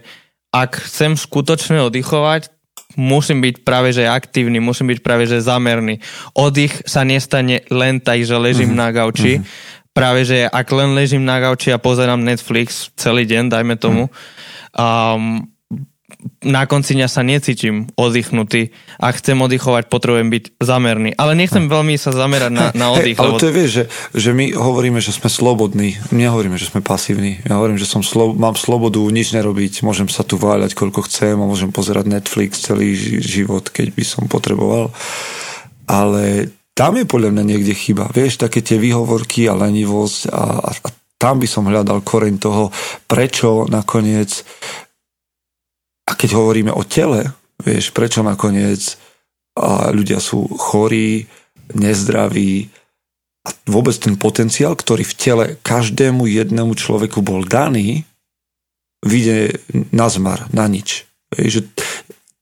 ak 0.52 0.84
chcem 0.84 1.16
skutočne 1.16 1.80
oddychovať, 1.80 2.52
musím 3.00 3.40
byť 3.40 3.64
práve 3.64 3.96
že 3.96 4.04
aktívny, 4.04 4.60
musím 4.60 4.92
byť 4.92 5.00
práve 5.00 5.24
že 5.24 5.40
zamerný. 5.40 6.04
Oddych 6.36 6.84
sa 6.84 7.08
nestane 7.08 7.64
len 7.72 8.04
tak, 8.04 8.20
že 8.20 8.36
ležím 8.36 8.76
uh-huh. 8.76 8.84
na 8.84 8.88
gauči. 8.92 9.40
Uh-huh. 9.40 9.48
Práve 9.96 10.24
že 10.28 10.44
ak 10.48 10.68
len 10.72 10.92
ležím 10.92 11.24
na 11.24 11.40
gauči 11.40 11.72
a 11.72 11.80
pozerám 11.80 12.20
Netflix 12.20 12.92
celý 12.96 13.24
deň, 13.28 13.48
dajme 13.48 13.74
tomu, 13.80 14.08
uh-huh. 14.08 14.61
Um, 14.76 15.52
na 16.42 16.66
konci 16.70 16.94
dňa 16.94 17.08
sa 17.10 17.22
necítim 17.26 17.90
oddychnutý 17.98 18.70
a 18.98 19.10
chcem 19.10 19.34
oddychovať, 19.38 19.90
potrebujem 19.90 20.30
byť 20.30 20.44
zamerný. 20.62 21.10
Ale 21.18 21.34
nechcem 21.34 21.66
veľmi 21.66 21.98
sa 21.98 22.14
zamerať 22.14 22.52
na, 22.52 22.66
na 22.74 22.86
oddych. 22.94 23.18
Hey, 23.18 23.22
ale 23.22 23.40
to 23.42 23.48
je, 23.50 23.54
vieš, 23.54 23.70
že, 23.70 23.84
že 24.14 24.30
my 24.30 24.54
hovoríme, 24.54 24.98
že 25.02 25.14
sme 25.14 25.26
slobodní. 25.26 25.98
Nehovoríme, 26.14 26.58
že 26.58 26.70
sme 26.70 26.84
pasívni. 26.84 27.42
Ja 27.46 27.58
hovorím, 27.58 27.78
že 27.78 27.90
som 27.90 28.06
slo- 28.06 28.34
mám 28.34 28.54
slobodu 28.54 29.02
nič 29.02 29.34
nerobiť, 29.34 29.82
môžem 29.82 30.06
sa 30.06 30.22
tu 30.22 30.38
váľať 30.38 30.78
koľko 30.78 31.06
chcem 31.10 31.34
a 31.34 31.48
môžem 31.48 31.74
pozerať 31.74 32.06
Netflix 32.06 32.62
celý 32.62 32.94
život, 33.18 33.66
keď 33.70 33.94
by 33.94 34.04
som 34.06 34.30
potreboval. 34.30 34.94
Ale 35.90 36.54
tam 36.72 36.96
je 36.96 37.04
podľa 37.04 37.36
mňa 37.36 37.44
niekde 37.44 37.74
chyba. 37.74 38.08
Vieš, 38.14 38.40
také 38.40 38.64
tie 38.64 38.80
výhovorky 38.80 39.44
a 39.50 39.58
lenivosť 39.58 40.30
a, 40.32 40.44
a, 40.62 40.70
a 40.72 40.88
tam 41.22 41.38
by 41.38 41.46
som 41.46 41.70
hľadal 41.70 42.02
koreň 42.02 42.42
toho, 42.42 42.74
prečo 43.06 43.70
nakoniec 43.70 44.42
a 46.10 46.18
keď 46.18 46.34
hovoríme 46.34 46.74
o 46.74 46.82
tele, 46.82 47.30
vieš, 47.62 47.94
prečo 47.94 48.26
nakoniec 48.26 48.98
a 49.54 49.94
ľudia 49.94 50.18
sú 50.18 50.50
chorí, 50.50 51.30
nezdraví 51.78 52.66
a 53.46 53.48
vôbec 53.70 53.94
ten 53.94 54.18
potenciál, 54.18 54.74
ktorý 54.74 55.06
v 55.06 55.14
tele 55.14 55.44
každému 55.62 56.26
jednému 56.26 56.74
človeku 56.74 57.22
bol 57.22 57.46
daný, 57.46 58.02
vyjde 59.06 59.62
na 59.94 60.10
zmar, 60.10 60.50
na 60.50 60.66
nič. 60.66 61.06
Vieš, 61.30 61.70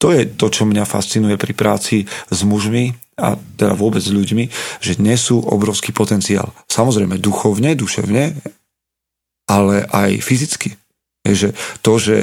to 0.00 0.16
je 0.16 0.24
to, 0.24 0.48
čo 0.48 0.64
mňa 0.64 0.88
fascinuje 0.88 1.36
pri 1.36 1.52
práci 1.52 2.08
s 2.08 2.40
mužmi 2.48 2.96
a 3.20 3.36
teda 3.36 3.76
vôbec 3.76 4.00
s 4.00 4.08
ľuďmi, 4.08 4.48
že 4.80 4.96
nesú 4.96 5.36
obrovský 5.44 5.92
potenciál. 5.92 6.56
Samozrejme 6.72 7.20
duchovne, 7.20 7.76
duševne, 7.76 8.40
ale 9.50 9.82
aj 9.90 10.22
fyzicky. 10.22 10.78
Že 11.26 11.58
to, 11.82 11.92
že 11.98 12.16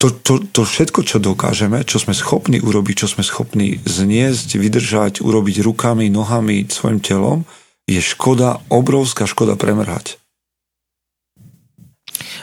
to, 0.00 0.08
to, 0.10 0.34
to 0.48 0.62
všetko, 0.64 1.04
čo 1.04 1.22
dokážeme, 1.22 1.84
čo 1.84 2.00
sme 2.00 2.16
schopní 2.16 2.58
urobiť, 2.58 3.04
čo 3.04 3.08
sme 3.12 3.22
schopní 3.22 3.78
zniesť, 3.84 4.56
vydržať, 4.56 5.20
urobiť 5.20 5.60
rukami, 5.60 6.08
nohami, 6.08 6.66
svojim 6.72 7.04
telom, 7.04 7.44
je 7.84 8.00
škoda, 8.00 8.64
obrovská 8.72 9.28
škoda 9.28 9.60
premrhať. 9.60 10.16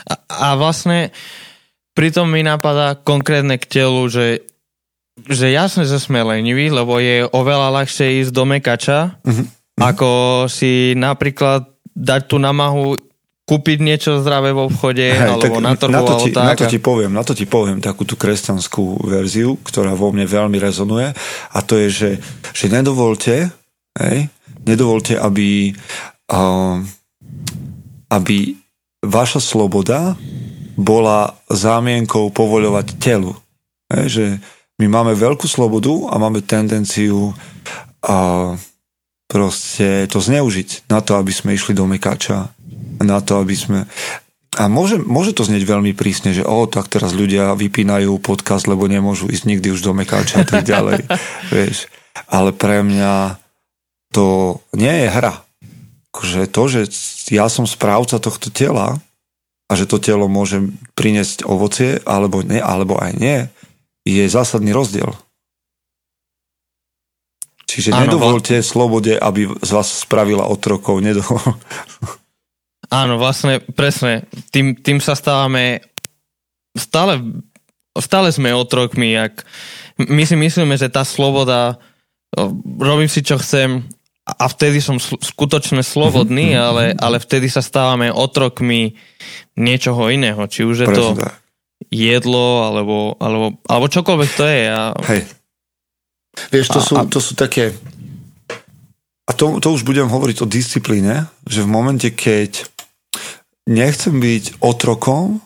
A, 0.06 0.14
a 0.30 0.48
vlastne 0.54 1.10
pritom 1.98 2.30
mi 2.30 2.46
napadá 2.46 2.94
konkrétne 2.94 3.58
k 3.58 3.66
telu, 3.66 4.06
že, 4.06 4.46
že 5.26 5.50
jasne, 5.50 5.82
že 5.82 5.98
sme 5.98 6.22
leniví, 6.22 6.70
lebo 6.70 7.02
je 7.02 7.26
oveľa 7.26 7.82
ľahšie 7.82 8.22
ísť 8.22 8.30
do 8.30 8.44
mekača, 8.46 9.18
uh-huh. 9.18 9.46
ako 9.82 10.10
si 10.46 10.94
napríklad 10.94 11.66
dať 11.90 12.22
tú 12.30 12.38
namahu 12.38 13.07
kúpiť 13.48 13.80
niečo 13.80 14.20
zdravé 14.20 14.52
v 14.52 14.68
obchode 14.68 15.08
Hej, 15.08 15.24
alebo 15.24 15.56
na 15.64 15.72
trhu 15.72 15.88
na 15.88 16.04
to, 16.04 16.14
ti, 16.20 16.30
tak. 16.36 16.44
na 16.44 16.54
to 16.54 16.68
ti 16.68 16.76
poviem, 16.76 17.12
na 17.16 17.24
to 17.24 17.32
ti 17.32 17.48
poviem 17.48 17.80
takú 17.80 18.04
tú 18.04 18.20
kresťanskú 18.20 19.08
verziu, 19.08 19.56
ktorá 19.64 19.96
vo 19.96 20.12
mne 20.12 20.28
veľmi 20.28 20.60
rezonuje 20.60 21.16
a 21.48 21.58
to 21.64 21.80
je, 21.80 21.88
že, 21.88 22.10
že 22.52 22.68
nedovolte 22.68 23.48
hej, 23.96 24.28
nedovolte, 24.68 25.16
aby 25.16 25.72
uh, 26.28 26.84
aby 28.08 28.56
vaša 29.04 29.40
sloboda 29.40 30.16
bola 30.78 31.36
zámienkou 31.50 32.30
povoľovať 32.30 32.86
telu. 33.02 33.34
Hej, 33.90 34.06
že 34.08 34.26
my 34.78 34.86
máme 34.86 35.12
veľkú 35.16 35.48
slobodu 35.48 35.90
a 36.12 36.20
máme 36.20 36.44
tendenciu 36.44 37.32
uh, 37.34 38.52
proste 39.28 40.08
to 40.08 40.18
zneužiť 40.22 40.88
na 40.88 41.02
to, 41.04 41.18
aby 41.18 41.34
sme 41.34 41.52
išli 41.52 41.74
do 41.76 41.84
mekača 41.84 42.48
na 43.02 43.18
to, 43.22 43.42
aby 43.42 43.54
sme... 43.54 43.78
A 44.58 44.66
môže, 44.66 44.98
môže 44.98 45.36
to 45.36 45.46
znieť 45.46 45.62
veľmi 45.62 45.94
prísne, 45.94 46.34
že 46.34 46.42
o, 46.42 46.66
tak 46.66 46.90
teraz 46.90 47.14
ľudia 47.14 47.54
vypínajú 47.54 48.18
podcast, 48.18 48.66
lebo 48.66 48.90
nemôžu 48.90 49.30
ísť 49.30 49.44
nikdy 49.46 49.70
už 49.70 49.84
do 49.84 49.92
mekáča 49.94 50.42
a 50.42 50.46
tak 50.46 50.66
ďalej. 50.66 51.06
vieš. 51.54 51.86
Ale 52.26 52.50
pre 52.50 52.82
mňa 52.82 53.38
to 54.10 54.58
nie 54.74 55.06
je 55.06 55.08
hra. 55.12 55.46
Akože 56.10 56.50
to, 56.50 56.62
že 56.66 56.80
ja 57.30 57.46
som 57.46 57.68
správca 57.68 58.18
tohto 58.18 58.50
tela 58.50 58.98
a 59.68 59.72
že 59.76 59.84
to 59.84 60.00
telo 60.00 60.26
môže 60.26 60.64
priniesť 60.96 61.44
ovocie, 61.44 62.00
alebo 62.08 62.40
nie, 62.40 62.58
alebo 62.58 62.96
aj 62.96 63.12
nie, 63.20 63.38
je 64.08 64.24
zásadný 64.26 64.72
rozdiel. 64.72 65.12
Čiže 67.68 67.92
ano, 67.92 68.08
nedovolte 68.08 68.64
slobode, 68.64 69.12
aby 69.20 69.52
z 69.60 69.70
vás 69.76 69.92
spravila 69.92 70.48
otrokov. 70.48 71.04
Nedovol... 71.04 71.38
Áno, 72.88 73.20
vlastne, 73.20 73.60
presne. 73.60 74.24
Tým, 74.48 74.72
tým 74.80 74.98
sa 75.00 75.12
stávame 75.12 75.84
stále, 76.72 77.20
stále 77.96 78.32
sme 78.32 78.56
otrokmi. 78.56 79.12
Ak, 79.12 79.44
my 80.00 80.24
si 80.24 80.36
myslíme, 80.36 80.72
že 80.80 80.88
tá 80.88 81.04
sloboda, 81.04 81.76
robím 82.80 83.12
si 83.12 83.20
čo 83.20 83.36
chcem, 83.36 83.84
a 84.28 84.44
vtedy 84.44 84.84
som 84.84 85.00
sl- 85.00 85.16
skutočne 85.16 85.80
slobodný, 85.80 86.52
mm-hmm. 86.52 86.66
ale, 86.68 86.84
ale 87.00 87.16
vtedy 87.16 87.48
sa 87.48 87.64
stávame 87.64 88.12
otrokmi 88.12 88.92
niečoho 89.56 90.12
iného. 90.12 90.44
Či 90.44 90.68
už 90.68 90.84
je 90.84 90.88
to 90.92 91.16
jedlo, 91.88 92.68
alebo, 92.68 93.16
alebo, 93.16 93.56
alebo 93.64 93.86
čokoľvek 93.88 94.30
to 94.36 94.44
je. 94.44 94.62
A... 94.68 94.82
Hej. 95.08 95.22
Vieš, 96.52 96.66
to, 96.68 96.80
a, 96.80 96.84
sú, 96.84 96.94
to 97.08 97.20
sú 97.24 97.32
také... 97.32 97.72
A 99.28 99.32
to, 99.32 99.60
to 99.60 99.68
už 99.72 99.84
budem 99.84 100.08
hovoriť 100.08 100.44
o 100.44 100.46
disciplíne, 100.48 101.28
že 101.48 101.64
v 101.64 101.72
momente, 101.72 102.12
keď 102.12 102.68
nechcem 103.68 104.16
byť 104.16 104.64
otrokom, 104.64 105.44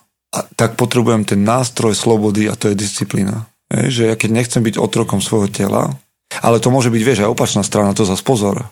tak 0.57 0.79
potrebujem 0.81 1.27
ten 1.29 1.43
nástroj 1.43 1.93
slobody 1.93 2.49
a 2.49 2.57
to 2.57 2.73
je 2.73 2.79
disciplína. 2.79 3.51
Je, 3.69 3.91
že 3.91 4.03
ja 4.09 4.15
keď 4.17 4.31
nechcem 4.33 4.63
byť 4.63 4.79
otrokom 4.79 5.21
svojho 5.21 5.51
tela, 5.51 5.93
ale 6.41 6.63
to 6.63 6.73
môže 6.73 6.89
byť, 6.89 7.03
vieš, 7.05 7.21
aj 7.27 7.33
opačná 7.35 7.63
strana, 7.67 7.93
to 7.93 8.09
zase 8.09 8.25
pozor. 8.25 8.65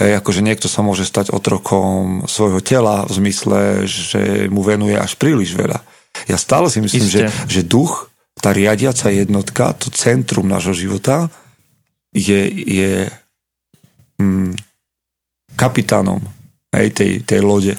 Je, 0.00 0.16
akože 0.16 0.40
niekto 0.40 0.70
sa 0.70 0.80
môže 0.80 1.04
stať 1.04 1.34
otrokom 1.34 2.24
svojho 2.24 2.64
tela 2.64 3.04
v 3.04 3.12
zmysle, 3.12 3.84
že 3.84 4.48
mu 4.48 4.64
venuje 4.64 4.96
až 4.96 5.20
príliš 5.20 5.52
veľa. 5.52 5.82
Ja 6.30 6.40
stále 6.40 6.72
si 6.72 6.80
myslím, 6.80 7.04
že, 7.04 7.20
že 7.28 7.60
duch, 7.66 8.08
tá 8.40 8.50
riadiaca 8.50 9.12
jednotka, 9.12 9.76
to 9.76 9.92
centrum 9.92 10.48
nášho 10.48 10.72
života 10.72 11.28
je, 12.16 12.48
je 12.48 12.92
mm, 14.16 14.56
kapitánom 15.54 16.20
hej, 16.72 16.88
tej, 16.96 17.12
tej 17.22 17.40
lode. 17.44 17.74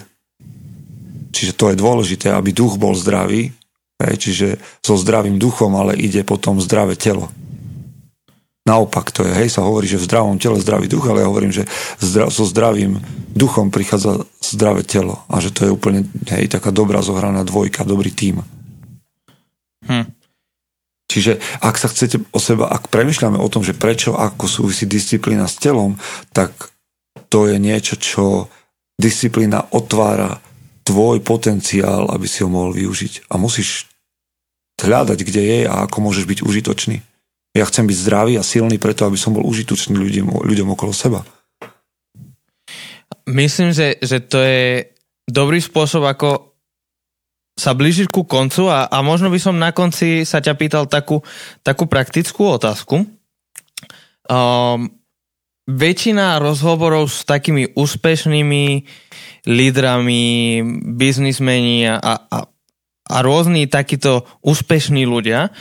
Čiže 1.34 1.58
to 1.58 1.74
je 1.74 1.82
dôležité, 1.82 2.30
aby 2.30 2.54
duch 2.54 2.78
bol 2.78 2.94
zdravý, 2.94 3.50
hej, 3.98 4.16
čiže 4.22 4.48
so 4.86 4.94
zdravým 4.94 5.42
duchom, 5.42 5.74
ale 5.74 5.98
ide 5.98 6.22
potom 6.22 6.62
zdravé 6.62 6.94
telo. 6.94 7.34
Naopak 8.64 9.12
to 9.12 9.28
je, 9.28 9.34
hej, 9.36 9.52
sa 9.52 9.66
hovorí, 9.66 9.92
že 9.92 10.00
v 10.00 10.08
zdravom 10.08 10.40
tele 10.40 10.56
zdravý 10.62 10.88
duch, 10.88 11.04
ale 11.10 11.26
ja 11.26 11.28
hovorím, 11.28 11.52
že 11.52 11.68
zdra, 12.00 12.32
so 12.32 12.48
zdravým 12.48 13.02
duchom 13.34 13.74
prichádza 13.74 14.24
zdravé 14.40 14.88
telo 14.88 15.20
a 15.28 15.44
že 15.44 15.52
to 15.52 15.68
je 15.68 15.74
úplne, 15.74 16.08
hej, 16.32 16.48
taká 16.48 16.72
dobrá 16.72 17.04
zohraná 17.04 17.44
dvojka, 17.44 17.84
dobrý 17.84 18.14
tím. 18.14 18.46
Hm. 19.84 20.08
Čiže 21.12 21.44
ak 21.60 21.76
sa 21.76 21.92
chcete 21.92 22.24
o 22.32 22.40
seba, 22.40 22.72
ak 22.72 22.88
premyšľame 22.88 23.36
o 23.36 23.52
tom, 23.52 23.68
že 23.68 23.76
prečo, 23.76 24.16
ako 24.16 24.48
súvisí 24.48 24.88
disciplína 24.88 25.46
s 25.46 25.60
telom, 25.60 26.00
tak 26.32 26.72
to 27.28 27.52
je 27.52 27.60
niečo, 27.60 28.00
čo 28.00 28.48
disciplína 28.96 29.76
otvára 29.76 30.40
tvoj 30.84 31.24
potenciál, 31.24 32.12
aby 32.12 32.28
si 32.28 32.44
ho 32.44 32.50
mohol 32.52 32.76
využiť. 32.76 33.32
A 33.32 33.40
musíš 33.40 33.88
hľadať, 34.80 35.20
kde 35.24 35.42
je 35.42 35.60
a 35.64 35.88
ako 35.88 35.98
môžeš 36.04 36.28
byť 36.28 36.40
užitočný. 36.44 37.00
Ja 37.54 37.64
chcem 37.70 37.86
byť 37.88 37.98
zdravý 37.98 38.34
a 38.36 38.44
silný 38.44 38.82
preto, 38.82 39.08
aby 39.08 39.16
som 39.16 39.32
bol 39.32 39.46
užitočný 39.46 39.96
ľuďom, 39.96 40.44
ľuďom 40.44 40.68
okolo 40.74 40.92
seba. 40.92 41.22
Myslím, 43.30 43.72
že, 43.72 43.96
že 44.04 44.20
to 44.20 44.42
je 44.44 44.92
dobrý 45.30 45.64
spôsob, 45.64 46.04
ako 46.04 46.52
sa 47.54 47.78
blížiť 47.78 48.10
ku 48.10 48.26
koncu 48.26 48.66
a, 48.68 48.90
a 48.90 49.06
možno 49.06 49.30
by 49.30 49.38
som 49.38 49.62
na 49.62 49.70
konci 49.70 50.26
sa 50.26 50.42
ťa 50.42 50.58
pýtal 50.58 50.90
takú, 50.90 51.22
takú 51.62 51.86
praktickú 51.86 52.58
otázku. 52.58 53.06
Um, 54.26 54.90
väčšina 55.68 56.40
rozhovorov 56.44 57.08
s 57.08 57.24
takými 57.24 57.72
úspešnými 57.76 58.64
lídrami, 59.48 60.26
biznismeni 60.96 61.88
a, 61.88 62.00
a, 62.00 62.40
a 63.08 63.18
rôzni 63.24 63.68
takíto 63.68 64.28
úspešní 64.44 65.08
ľudia 65.08 65.52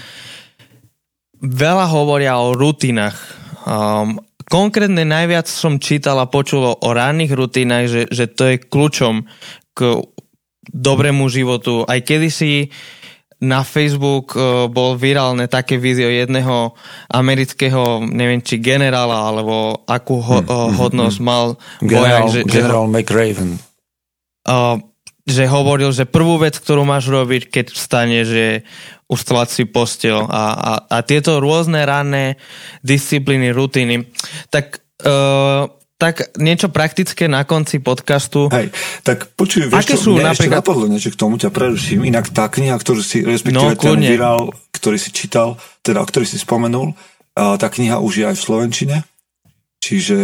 veľa 1.42 1.87
hovoria 1.90 2.38
o 2.38 2.54
rutinách. 2.54 3.18
Um, 3.66 4.23
konkrétne 4.47 5.02
najviac 5.02 5.50
som 5.50 5.82
čítal 5.82 6.23
a 6.23 6.30
počul 6.30 6.62
o 6.62 6.88
ranných 6.94 7.35
rutinách, 7.35 7.87
že, 7.90 8.02
že 8.14 8.30
to 8.30 8.54
je 8.54 8.62
kľúčom 8.62 9.26
k 9.75 9.78
dobrému 10.71 11.26
životu. 11.26 11.82
Aj 11.82 11.99
kedysi 11.99 12.71
na 13.42 13.66
Facebook 13.66 14.38
uh, 14.38 14.70
bol 14.70 14.94
virálne 14.94 15.50
také 15.50 15.75
vízio 15.75 16.06
jedného 16.06 16.78
amerického, 17.10 18.06
neviem 18.06 18.38
či 18.38 18.62
generála, 18.62 19.34
alebo 19.34 19.82
akú 19.82 20.23
ho, 20.23 20.38
mm, 20.47 20.78
hodnosť 20.78 21.19
mm, 21.19 21.26
mal 21.26 21.58
generál, 21.82 21.99
vojak. 21.99 22.23
Že, 22.30 22.40
generál 22.47 22.86
že, 22.86 22.93
McRaven. 22.95 23.50
Uh, 24.47 24.78
že 25.26 25.45
hovoril, 25.50 25.90
že 25.90 26.06
prvú 26.06 26.38
vec, 26.38 26.54
ktorú 26.54 26.86
máš 26.86 27.10
robiť, 27.10 27.50
keď 27.50 27.67
vstane, 27.75 28.23
že 28.23 28.62
ustlať 29.10 29.49
si 29.50 29.62
postel 29.67 30.23
a, 30.23 30.45
a, 30.54 30.73
a 30.86 30.97
tieto 31.02 31.43
rôzne 31.43 31.82
ranné 31.82 32.38
disciplíny, 32.80 33.50
rutiny. 33.50 34.06
Tak, 34.54 34.82
uh, 35.02 35.67
tak 36.02 36.34
niečo 36.34 36.67
praktické 36.67 37.30
na 37.30 37.47
konci 37.47 37.78
podcastu. 37.78 38.50
Hej, 38.50 38.75
tak 39.06 39.30
počuj, 39.38 39.71
vieš 39.71 39.86
Aké 39.86 39.95
čo, 39.95 40.10
sú 40.10 40.10
mňa 40.19 40.34
napríklad... 40.34 40.58
ešte 40.58 40.58
napadlo 40.67 40.86
niečo 40.91 41.10
k 41.15 41.19
tomu, 41.23 41.38
ťa 41.38 41.54
preruším. 41.54 42.02
Inak 42.02 42.34
tá 42.34 42.50
kniha, 42.50 42.75
ktorú 42.75 42.99
si, 43.06 43.23
respektíve 43.23 43.78
no, 43.78 43.78
ten 43.78 44.02
virál, 44.02 44.50
ktorý 44.75 44.99
si 44.99 45.15
čítal, 45.15 45.62
teda 45.86 46.02
ktorý 46.02 46.26
si 46.26 46.43
spomenul, 46.43 46.99
tá 47.38 47.62
kniha 47.71 48.02
už 48.02 48.12
je 48.19 48.25
aj 48.26 48.34
v 48.34 48.43
Slovenčine, 48.43 48.97
čiže 49.78 50.19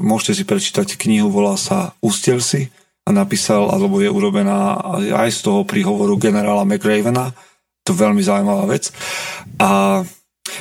môžete 0.00 0.32
si 0.40 0.44
prečítať 0.48 0.96
knihu, 0.96 1.28
volá 1.28 1.60
sa 1.60 1.92
Ustel 2.00 2.40
si 2.40 2.72
a 3.04 3.12
napísal, 3.12 3.68
alebo 3.68 4.00
je 4.00 4.08
urobená 4.08 4.80
aj 4.96 5.28
z 5.28 5.40
toho 5.44 5.68
príhovoru 5.68 6.16
generála 6.16 6.64
McRavena, 6.64 7.36
to 7.84 7.92
veľmi 7.92 8.24
zaujímavá 8.24 8.64
vec. 8.64 8.88
A 9.60 10.00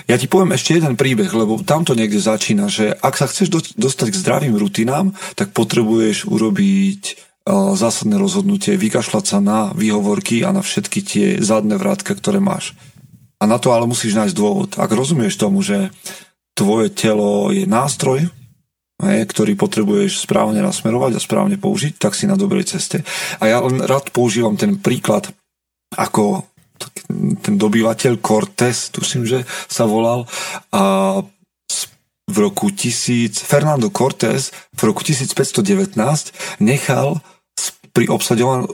ja 0.05 0.15
ti 0.17 0.29
poviem 0.29 0.53
ešte 0.53 0.77
jeden 0.77 0.93
príbeh, 0.93 1.29
lebo 1.33 1.61
tamto 1.65 1.97
niekde 1.97 2.21
začína, 2.21 2.69
že 2.69 2.93
ak 2.93 3.17
sa 3.17 3.25
chceš 3.25 3.73
dostať 3.73 4.07
k 4.13 4.19
zdravým 4.21 4.55
rutinám, 4.55 5.13
tak 5.33 5.57
potrebuješ 5.57 6.29
urobiť 6.29 7.01
e, 7.09 7.13
zásadné 7.73 8.21
rozhodnutie, 8.21 8.77
vykašľať 8.77 9.25
sa 9.25 9.37
na 9.41 9.73
výhovorky 9.73 10.45
a 10.45 10.53
na 10.53 10.61
všetky 10.61 10.99
tie 11.01 11.27
zadné 11.41 11.81
vrátka, 11.81 12.13
ktoré 12.13 12.37
máš. 12.37 12.77
A 13.41 13.49
na 13.49 13.57
to 13.57 13.73
ale 13.73 13.89
musíš 13.89 14.13
nájsť 14.13 14.37
dôvod. 14.37 14.69
Ak 14.77 14.93
rozumieš 14.93 15.41
tomu, 15.41 15.65
že 15.65 15.89
tvoje 16.53 16.93
telo 16.93 17.49
je 17.49 17.65
nástroj, 17.65 18.29
ktorý 19.01 19.57
potrebuješ 19.57 20.29
správne 20.29 20.61
nasmerovať 20.61 21.17
a 21.17 21.23
správne 21.23 21.57
použiť, 21.57 21.97
tak 21.97 22.13
si 22.13 22.29
na 22.29 22.37
dobrej 22.37 22.69
ceste. 22.69 23.01
A 23.41 23.49
ja 23.49 23.57
len 23.65 23.81
rád 23.81 24.13
používam 24.13 24.53
ten 24.53 24.77
príklad, 24.77 25.33
ako 25.97 26.45
ten 27.41 27.55
dobyvateľ 27.59 28.21
Cortés, 28.23 28.89
tuším, 28.89 29.27
že 29.27 29.43
sa 29.67 29.85
volal, 29.85 30.25
a 30.71 31.21
v 32.31 32.37
roku 32.39 32.71
1000, 32.71 33.43
Fernando 33.43 33.91
Cortés 33.91 34.55
v 34.71 34.81
roku 34.87 35.03
1519 35.03 35.99
nechal 36.63 37.19
pri 37.91 38.07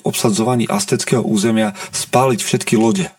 obsadzovaní 0.05 0.69
azteckého 0.69 1.25
územia 1.25 1.73
spáliť 1.89 2.39
všetky 2.45 2.77
lode, 2.77 3.09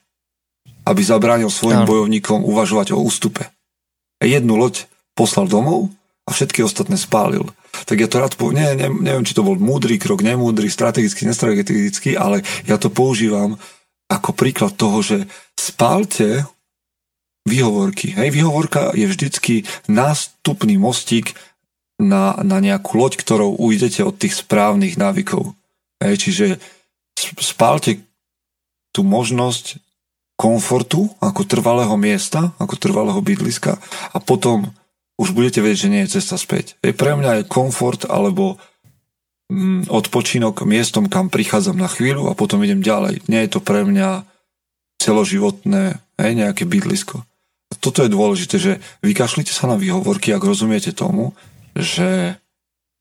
aby 0.87 1.03
zabránil 1.03 1.51
svojim 1.51 1.83
no. 1.83 1.91
bojovníkom 1.91 2.47
uvažovať 2.47 2.95
o 2.95 3.03
ústupe. 3.03 3.51
Jednu 4.23 4.55
loď 4.55 4.87
poslal 5.19 5.51
domov 5.51 5.91
a 6.23 6.31
všetky 6.31 6.63
ostatné 6.63 6.95
spálil. 6.95 7.43
Tak 7.87 7.99
ja 7.99 8.07
to 8.07 8.23
rád 8.23 8.39
poviem, 8.39 8.63
ne, 8.63 8.69
ne, 8.79 8.89
neviem, 8.91 9.27
či 9.27 9.35
to 9.35 9.43
bol 9.43 9.59
múdry 9.59 9.99
krok, 9.99 10.23
nemúdry, 10.23 10.71
strategický, 10.71 11.27
nestrategický, 11.27 12.15
ale 12.15 12.47
ja 12.67 12.79
to 12.79 12.95
používam 12.95 13.59
ako 14.09 14.31
príklad 14.33 14.75
toho, 14.75 15.05
že 15.05 15.29
spálte 15.55 16.49
výhovorky. 17.49 18.13
Hej, 18.17 18.33
výhovorka 18.33 18.93
je 18.93 19.09
vždycky 19.09 19.55
nástupný 19.89 20.77
mostík 20.77 21.37
na, 22.01 22.37
na 22.45 22.61
nejakú 22.61 22.97
loď, 22.97 23.21
ktorou 23.21 23.57
ujdete 23.57 24.05
od 24.05 24.17
tých 24.17 24.45
správnych 24.45 25.01
návykov. 25.01 25.57
Hej, 26.01 26.15
čiže 26.29 26.47
spálte 27.41 28.05
tú 28.93 29.03
možnosť 29.03 29.83
komfortu 30.39 31.11
ako 31.19 31.43
trvalého 31.43 31.99
miesta, 31.99 32.55
ako 32.63 32.79
trvalého 32.79 33.19
bydliska 33.19 33.75
a 34.15 34.19
potom 34.23 34.71
už 35.19 35.35
budete 35.35 35.59
vedieť, 35.59 35.81
že 35.83 35.93
nie 35.93 36.03
je 36.07 36.15
cesta 36.23 36.39
späť. 36.39 36.79
Je 36.79 36.95
pre 36.95 37.19
mňa 37.19 37.43
je 37.43 37.51
komfort 37.51 38.07
alebo 38.07 38.55
odpočinok 39.89 40.69
miestom, 40.69 41.09
kam 41.09 41.33
prichádzam 41.33 41.81
na 41.81 41.89
chvíľu 41.89 42.29
a 42.29 42.37
potom 42.37 42.61
idem 42.61 42.85
ďalej. 42.85 43.25
Nie 43.33 43.49
je 43.49 43.57
to 43.57 43.61
pre 43.65 43.81
mňa 43.85 44.29
celoživotné 45.01 45.97
hej, 46.21 46.33
nejaké 46.37 46.69
bydlisko. 46.69 47.25
A 47.69 47.75
toto 47.81 48.05
je 48.05 48.13
dôležité, 48.13 48.57
že 48.61 48.73
vykašlite 49.01 49.53
sa 49.53 49.69
na 49.69 49.81
výhovorky, 49.81 50.33
ak 50.33 50.45
rozumiete 50.45 50.93
tomu, 50.93 51.33
že 51.73 52.37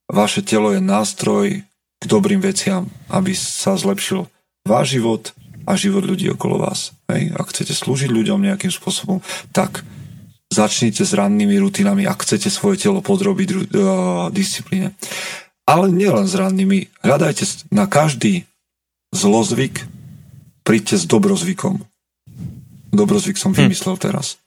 vaše 0.08 0.40
telo 0.40 0.72
je 0.72 0.80
nástroj 0.80 1.68
k 1.98 2.04
dobrým 2.08 2.40
veciam, 2.40 2.88
aby 3.12 3.36
sa 3.36 3.76
zlepšil 3.76 4.28
váš 4.64 5.00
život 5.00 5.36
a 5.68 5.76
život 5.76 6.08
ľudí 6.08 6.32
okolo 6.32 6.64
vás. 6.64 6.96
Hej? 7.12 7.36
Ak 7.36 7.52
chcete 7.52 7.76
slúžiť 7.76 8.08
ľuďom 8.08 8.40
nejakým 8.40 8.72
spôsobom, 8.72 9.20
tak 9.52 9.84
začnite 10.48 11.04
s 11.04 11.12
rannými 11.12 11.60
rutinami, 11.60 12.08
ak 12.08 12.24
chcete 12.24 12.48
svoje 12.48 12.80
telo 12.80 13.04
podrobiť 13.04 13.50
uh, 13.52 13.60
disciplíne. 14.32 14.96
Ale 15.68 15.92
nielen 15.92 16.26
s 16.26 16.34
rannými. 16.40 16.88
Hľadajte 17.04 17.68
na 17.76 17.92
každý 17.92 18.48
zlozvyk, 19.12 19.84
príďte 20.64 20.96
s 20.96 21.06
dobrozvykom. 21.06 21.84
Dobrozvyk 22.96 23.36
som 23.36 23.52
hm. 23.52 23.68
vymyslel 23.68 23.96
hm. 24.00 24.02
teraz. 24.02 24.40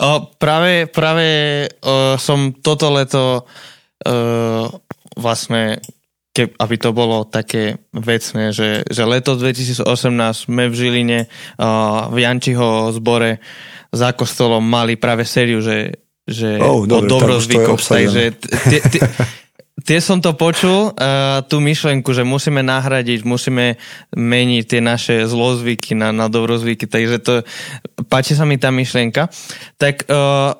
O, 0.00 0.32
práve 0.40 0.88
práve 0.88 1.28
o, 1.84 2.16
som 2.16 2.56
toto 2.56 2.88
leto 2.88 3.42
o, 3.42 3.42
vlastne 5.18 5.82
ke, 6.30 6.54
aby 6.56 6.76
to 6.78 6.94
bolo 6.94 7.26
také 7.26 7.82
vecné, 7.90 8.54
že, 8.54 8.86
že 8.86 9.02
leto 9.02 9.34
2018 9.34 9.84
sme 10.46 10.70
v 10.70 10.74
Žiline 10.74 11.20
uh, 11.26 12.06
v 12.08 12.16
Jančiho 12.22 12.94
zbore 12.94 13.42
za 13.90 14.14
kostolom 14.14 14.62
mali 14.62 14.94
práve 14.94 15.26
sériu, 15.26 15.58
že, 15.58 15.98
že 16.28 16.60
oh, 16.60 16.84
dobre, 16.84 17.08
o 17.08 17.10
dobrozvykoch. 17.16 17.80
Takže 17.80 18.22
tie 19.88 19.98
som 19.98 20.20
to 20.20 20.36
počul, 20.36 20.92
uh, 20.92 21.40
tú 21.48 21.60
myšlenku, 21.60 22.12
že 22.12 22.26
musíme 22.26 22.60
nahradiť, 22.60 23.24
musíme 23.24 23.80
meniť 24.12 24.64
tie 24.68 24.80
naše 24.84 25.24
zlozvyky 25.24 25.96
na, 25.96 26.12
na 26.12 26.28
dobrozvyky, 26.28 26.84
takže 26.84 27.16
to, 27.20 27.32
páči 28.08 28.36
sa 28.36 28.44
mi 28.44 28.60
tá 28.60 28.68
myšlienka. 28.68 29.32
Tak 29.80 30.08
uh, 30.08 30.56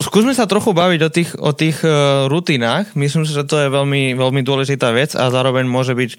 Skúsme 0.00 0.32
sa 0.32 0.48
trochu 0.48 0.72
baviť 0.72 1.00
o 1.04 1.10
tých, 1.12 1.30
o 1.36 1.52
tých 1.52 1.84
uh, 1.84 2.24
rutinách. 2.24 2.96
Myslím 2.96 3.28
si, 3.28 3.36
že 3.36 3.44
to 3.44 3.60
je 3.60 3.68
veľmi, 3.68 4.16
veľmi 4.16 4.40
dôležitá 4.40 4.96
vec 4.96 5.12
a 5.12 5.28
zároveň 5.28 5.68
môže 5.68 5.92
byť 5.92 6.16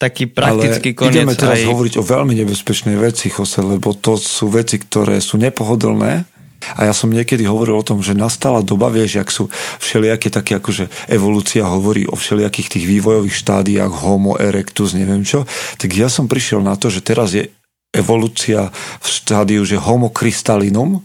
taký 0.00 0.32
praktický 0.32 0.96
Ale 0.96 0.98
koniec. 0.98 1.12
ideme 1.12 1.34
teraz 1.36 1.60
aj... 1.60 1.68
hovoriť 1.68 1.94
o 2.00 2.04
veľmi 2.08 2.32
nebezpečnej 2.40 2.96
veci, 2.96 3.28
Jose, 3.28 3.60
lebo 3.60 3.92
to 3.92 4.16
sú 4.16 4.48
veci, 4.48 4.80
ktoré 4.80 5.20
sú 5.20 5.36
nepohodlné 5.36 6.37
a 6.74 6.90
ja 6.90 6.92
som 6.92 7.08
niekedy 7.08 7.46
hovoril 7.46 7.78
o 7.78 7.86
tom, 7.86 8.02
že 8.02 8.18
nastala 8.18 8.60
doba, 8.66 8.90
vieš, 8.90 9.22
jak 9.22 9.30
sú 9.30 9.44
všelijaké 9.78 10.28
také, 10.28 10.58
akože 10.58 10.90
evolúcia 11.06 11.64
hovorí 11.64 12.04
o 12.10 12.18
všelijakých 12.18 12.78
tých 12.78 12.84
vývojových 12.86 13.36
štádiách, 13.36 13.92
homo 14.04 14.34
erectus, 14.36 14.92
neviem 14.92 15.22
čo, 15.22 15.46
tak 15.78 15.94
ja 15.94 16.10
som 16.10 16.26
prišiel 16.26 16.60
na 16.60 16.74
to, 16.74 16.90
že 16.90 17.00
teraz 17.00 17.32
je 17.32 17.48
evolúcia 17.94 18.68
v 19.00 19.06
štádiu, 19.06 19.62
že 19.64 19.80
homo 19.80 20.12
crystallinum, 20.12 21.00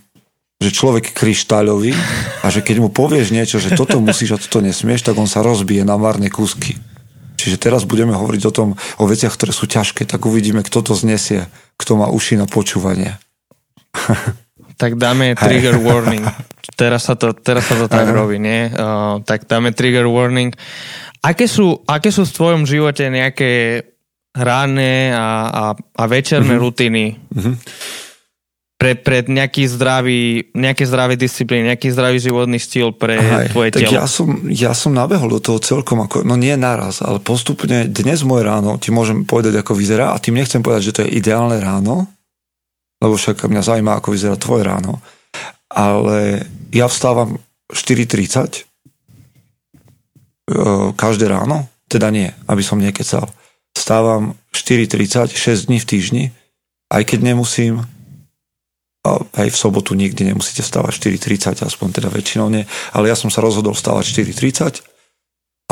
že 0.60 0.72
človek 0.72 1.12
kryštáľový 1.16 1.96
a 2.44 2.48
že 2.48 2.64
keď 2.64 2.76
mu 2.84 2.90
povieš 2.92 3.36
niečo, 3.36 3.60
že 3.60 3.76
toto 3.76 4.00
musíš 4.00 4.36
a 4.36 4.42
toto 4.42 4.64
nesmieš, 4.64 5.04
tak 5.04 5.16
on 5.20 5.28
sa 5.28 5.44
rozbije 5.44 5.84
na 5.84 6.00
marné 6.00 6.32
kúsky. 6.32 6.80
Čiže 7.36 7.60
teraz 7.60 7.84
budeme 7.84 8.16
hovoriť 8.16 8.44
o 8.48 8.56
tom, 8.56 8.70
o 8.96 9.04
veciach, 9.04 9.36
ktoré 9.36 9.52
sú 9.52 9.68
ťažké, 9.68 10.08
tak 10.08 10.24
uvidíme, 10.24 10.64
kto 10.64 10.80
to 10.80 10.94
znesie, 10.96 11.52
kto 11.76 12.00
má 12.00 12.08
uši 12.08 12.40
na 12.40 12.48
počúvanie. 12.48 13.20
tak 14.84 15.00
dáme 15.00 15.40
trigger 15.40 15.80
warning. 15.80 16.28
Teraz 16.80 17.08
sa 17.08 17.14
to, 17.14 17.38
teraz 17.38 17.70
sa 17.70 17.76
to 17.78 17.86
tak 17.86 18.10
Aha. 18.10 18.16
robí, 18.18 18.42
nie? 18.42 18.66
Uh, 18.72 19.22
tak 19.28 19.46
dáme 19.46 19.76
trigger 19.78 20.10
warning. 20.10 20.50
Aké 21.22 21.46
sú, 21.46 21.80
aké 21.86 22.10
sú 22.10 22.26
v 22.26 22.34
tvojom 22.34 22.64
živote 22.66 23.08
nejaké 23.14 23.84
ranné 24.34 25.14
a, 25.14 25.28
a, 25.48 25.64
a 25.78 26.04
večerné 26.10 26.58
uh-huh. 26.58 26.66
rutiny? 26.66 27.20
Uh-huh 27.30 27.56
pre, 28.84 29.00
pre 29.00 29.24
nejaký 29.24 29.64
zdravý, 29.72 30.52
nejaké 30.52 30.84
zdravé 30.84 31.16
disciplíny, 31.16 31.72
nejaký 31.72 31.88
zdravý 31.96 32.20
životný 32.20 32.60
štýl 32.60 32.92
pre 32.92 33.16
Aj, 33.16 33.48
tvoje 33.48 33.72
tak 33.72 33.88
telo. 33.88 33.96
Ja 33.96 34.04
som, 34.12 34.44
ja 34.52 34.76
som 34.76 34.92
nabehol 34.92 35.32
do 35.32 35.40
toho 35.40 35.64
celkom, 35.64 36.04
ako, 36.04 36.28
no 36.28 36.36
nie 36.36 36.52
naraz, 36.60 37.00
ale 37.00 37.24
postupne 37.24 37.88
dnes 37.88 38.28
moje 38.28 38.44
ráno 38.44 38.76
ti 38.76 38.92
môžem 38.92 39.24
povedať, 39.24 39.56
ako 39.56 39.80
vyzerá 39.80 40.12
a 40.12 40.20
tým 40.20 40.36
nechcem 40.36 40.60
povedať, 40.60 40.84
že 40.84 40.96
to 41.00 41.02
je 41.08 41.16
ideálne 41.16 41.56
ráno, 41.64 42.12
lebo 43.04 43.20
však 43.20 43.44
mňa 43.44 43.62
zaujíma, 43.68 44.00
ako 44.00 44.16
vyzerá 44.16 44.40
tvoje 44.40 44.64
ráno. 44.64 45.04
Ale 45.68 46.48
ja 46.72 46.88
vstávam 46.88 47.36
4.30 47.68 48.64
každé 50.96 51.28
ráno, 51.28 51.68
teda 51.92 52.08
nie, 52.12 52.32
aby 52.48 52.64
som 52.64 52.80
nekecal. 52.80 53.28
Vstávam 53.76 54.40
4.30, 54.56 55.36
6 55.36 55.68
dní 55.68 55.80
v 55.84 55.90
týždni, 55.90 56.24
aj 56.94 57.04
keď 57.10 57.20
nemusím, 57.34 57.84
aj 59.36 59.50
v 59.52 59.58
sobotu 59.58 59.98
nikdy 59.98 60.32
nemusíte 60.32 60.64
vstávať 60.64 61.12
4.30, 61.20 61.68
aspoň 61.68 61.88
teda 61.92 62.08
väčšinou 62.08 62.48
nie, 62.48 62.64
ale 62.96 63.12
ja 63.12 63.16
som 63.20 63.28
sa 63.28 63.44
rozhodol 63.44 63.76
vstávať 63.76 64.24
4.30 64.32 64.80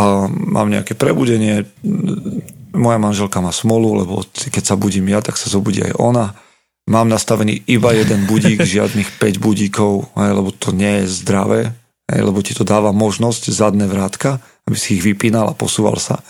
a 0.01 0.27
mám 0.27 0.67
nejaké 0.71 0.95
prebudenie, 0.95 1.67
moja 2.71 2.99
manželka 2.99 3.43
má 3.43 3.51
smolu, 3.51 4.03
lebo 4.03 4.23
keď 4.33 4.63
sa 4.63 4.75
budím 4.79 5.11
ja, 5.11 5.19
tak 5.19 5.35
sa 5.35 5.51
zobudí 5.51 5.83
aj 5.83 5.93
ona. 5.99 6.35
Mám 6.89 7.09
nastavený 7.09 7.67
iba 7.69 7.93
jeden 7.93 8.25
budík, 8.25 8.65
žiadnych 8.77 9.21
5 9.21 9.37
budíkov, 9.37 10.13
lebo 10.15 10.49
to 10.55 10.73
nie 10.73 11.05
je 11.05 11.13
zdravé, 11.21 11.75
lebo 12.09 12.41
ti 12.41 12.57
to 12.57 12.65
dáva 12.65 12.89
možnosť 12.95 13.53
zadné 13.53 13.85
vrátka, 13.85 14.41
aby 14.65 14.77
si 14.77 14.97
ich 14.97 15.05
vypínal 15.05 15.51
a 15.51 15.57
posúval 15.57 16.01
sa. 16.01 16.23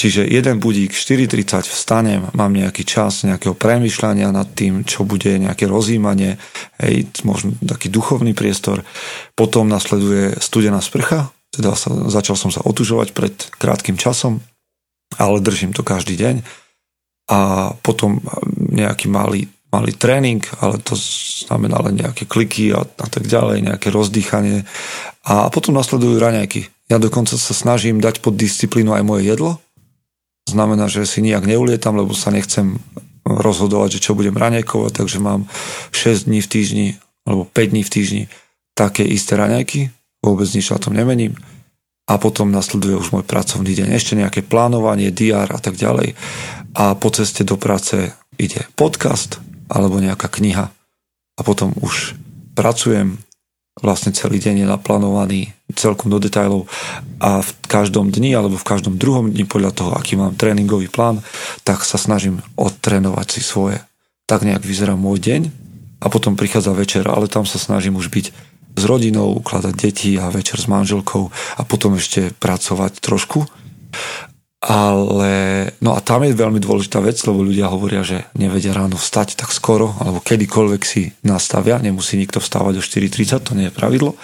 Čiže 0.00 0.24
jeden 0.24 0.64
budík, 0.64 0.96
4.30 0.96 1.68
vstanem, 1.68 2.24
mám 2.32 2.56
nejaký 2.56 2.88
čas 2.88 3.20
nejakého 3.28 3.52
premyšľania 3.52 4.32
nad 4.32 4.48
tým, 4.48 4.80
čo 4.88 5.04
bude, 5.04 5.28
nejaké 5.36 5.68
rozímanie, 5.68 6.40
hej, 6.80 7.04
možno 7.20 7.52
taký 7.60 7.92
duchovný 7.92 8.32
priestor. 8.32 8.80
Potom 9.36 9.68
nasleduje 9.68 10.40
studená 10.40 10.80
sprcha, 10.80 11.28
teda 11.52 11.76
sa, 11.76 11.92
začal 12.08 12.40
som 12.40 12.48
sa 12.48 12.64
otužovať 12.64 13.12
pred 13.12 13.34
krátkým 13.60 14.00
časom, 14.00 14.40
ale 15.20 15.44
držím 15.44 15.76
to 15.76 15.84
každý 15.84 16.16
deň. 16.16 16.48
A 17.28 17.70
potom 17.84 18.22
nejaký 18.56 19.10
malý, 19.12 19.50
malý 19.70 19.92
tréning, 19.94 20.42
ale 20.62 20.80
to 20.80 20.96
znamená 20.96 21.78
len 21.84 22.00
nejaké 22.00 22.26
kliky 22.26 22.72
a, 22.74 22.82
a 22.82 23.06
tak 23.06 23.28
ďalej, 23.28 23.66
nejaké 23.66 23.92
rozdýchanie. 23.92 24.64
A 25.26 25.52
potom 25.52 25.76
nasledujú 25.76 26.16
raňajky. 26.16 26.70
Ja 26.90 26.98
dokonca 26.98 27.38
sa 27.38 27.54
snažím 27.54 28.02
dať 28.02 28.24
pod 28.24 28.34
disciplínu 28.34 28.90
aj 28.96 29.06
moje 29.06 29.30
jedlo, 29.30 29.62
znamená, 30.50 30.90
že 30.90 31.06
si 31.06 31.22
nijak 31.22 31.46
neulietam, 31.46 31.94
lebo 31.94 32.10
sa 32.10 32.34
nechcem 32.34 32.82
rozhodovať, 33.22 34.00
že 34.00 34.10
čo 34.10 34.18
budem 34.18 34.34
raňajkovať, 34.34 34.92
takže 34.98 35.22
mám 35.22 35.46
6 35.94 36.26
dní 36.26 36.42
v 36.42 36.50
týždni 36.50 36.86
alebo 37.22 37.46
5 37.46 37.70
dní 37.70 37.82
v 37.86 37.92
týždni 37.92 38.22
také 38.74 39.06
isté 39.06 39.38
raňajky, 39.38 39.92
vôbec 40.24 40.50
nič 40.50 40.72
na 40.72 40.82
tom 40.82 40.96
nemením 40.96 41.38
a 42.06 42.18
potom 42.18 42.50
nasleduje 42.50 42.96
už 42.96 43.12
môj 43.12 43.24
pracovný 43.26 43.76
deň. 43.76 43.94
Ešte 43.94 44.18
nejaké 44.18 44.40
plánovanie, 44.46 45.12
diár 45.14 45.50
a 45.52 45.58
tak 45.62 45.76
ďalej. 45.78 46.16
A 46.74 46.94
po 46.94 47.08
ceste 47.10 47.42
do 47.42 47.58
práce 47.58 48.14
ide 48.40 48.66
podcast 48.78 49.42
alebo 49.70 50.02
nejaká 50.02 50.26
kniha 50.26 50.70
a 51.38 51.40
potom 51.40 51.72
už 51.78 52.18
pracujem, 52.58 53.16
vlastne 53.80 54.12
celý 54.12 54.42
deň 54.42 54.64
je 54.64 54.66
naplánovaný 54.66 55.40
celkom 55.72 56.10
do 56.10 56.18
detajlov 56.18 56.66
a 57.22 57.40
v 57.40 57.50
každom 57.64 58.12
dni 58.12 58.36
alebo 58.36 58.58
v 58.58 58.68
každom 58.68 58.98
druhom 59.00 59.30
dni 59.30 59.46
podľa 59.46 59.72
toho, 59.72 59.90
aký 59.96 60.18
mám 60.18 60.36
tréningový 60.36 60.90
plán, 60.90 61.22
tak 61.64 61.86
sa 61.86 61.96
snažím 61.96 62.44
odtrénovať 62.58 63.26
si 63.30 63.40
svoje. 63.40 63.80
Tak 64.26 64.44
nejak 64.44 64.66
vyzerá 64.66 64.98
môj 64.98 65.22
deň 65.22 65.42
a 66.02 66.06
potom 66.12 66.36
prichádza 66.36 66.74
večer, 66.76 67.06
ale 67.08 67.30
tam 67.30 67.48
sa 67.48 67.56
snažím 67.56 67.96
už 67.96 68.10
byť 68.12 68.49
s 68.76 68.82
rodinou, 68.86 69.34
ukladať 69.40 69.74
deti 69.74 70.14
a 70.20 70.30
večer 70.30 70.60
s 70.60 70.70
manželkou 70.70 71.30
a 71.30 71.62
potom 71.66 71.98
ešte 71.98 72.34
pracovať 72.36 73.02
trošku 73.02 73.46
ale, 74.60 75.32
no 75.80 75.96
a 75.96 76.04
tam 76.04 76.20
je 76.20 76.36
veľmi 76.36 76.60
dôležitá 76.60 77.00
vec, 77.00 77.16
lebo 77.24 77.40
ľudia 77.40 77.72
hovoria, 77.72 78.04
že 78.04 78.28
nevedia 78.36 78.76
ráno 78.76 79.00
vstať 79.00 79.40
tak 79.40 79.56
skoro, 79.56 79.96
alebo 79.96 80.20
kedykoľvek 80.20 80.82
si 80.84 81.16
nastavia, 81.24 81.80
nemusí 81.80 82.20
nikto 82.20 82.44
vstávať 82.44 82.76
o 82.76 82.82
4.30, 82.84 83.40
to 83.40 83.56
nie 83.56 83.72
je 83.72 83.74
pravidlo, 83.74 84.20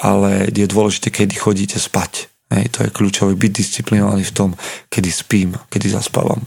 ale 0.00 0.48
je 0.48 0.64
dôležité, 0.64 1.12
kedy 1.12 1.36
chodíte 1.36 1.76
spať. 1.76 2.32
Hej, 2.48 2.72
to 2.72 2.88
je 2.88 2.94
kľúčové, 2.94 3.36
byť 3.36 3.52
disciplinovaný 3.52 4.24
v 4.24 4.32
tom, 4.32 4.50
kedy 4.88 5.10
spím, 5.12 5.50
kedy 5.68 5.92
zaspávam. 5.92 6.40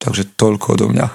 Takže 0.00 0.32
toľko 0.32 0.80
odo 0.80 0.86
mňa. 0.96 1.06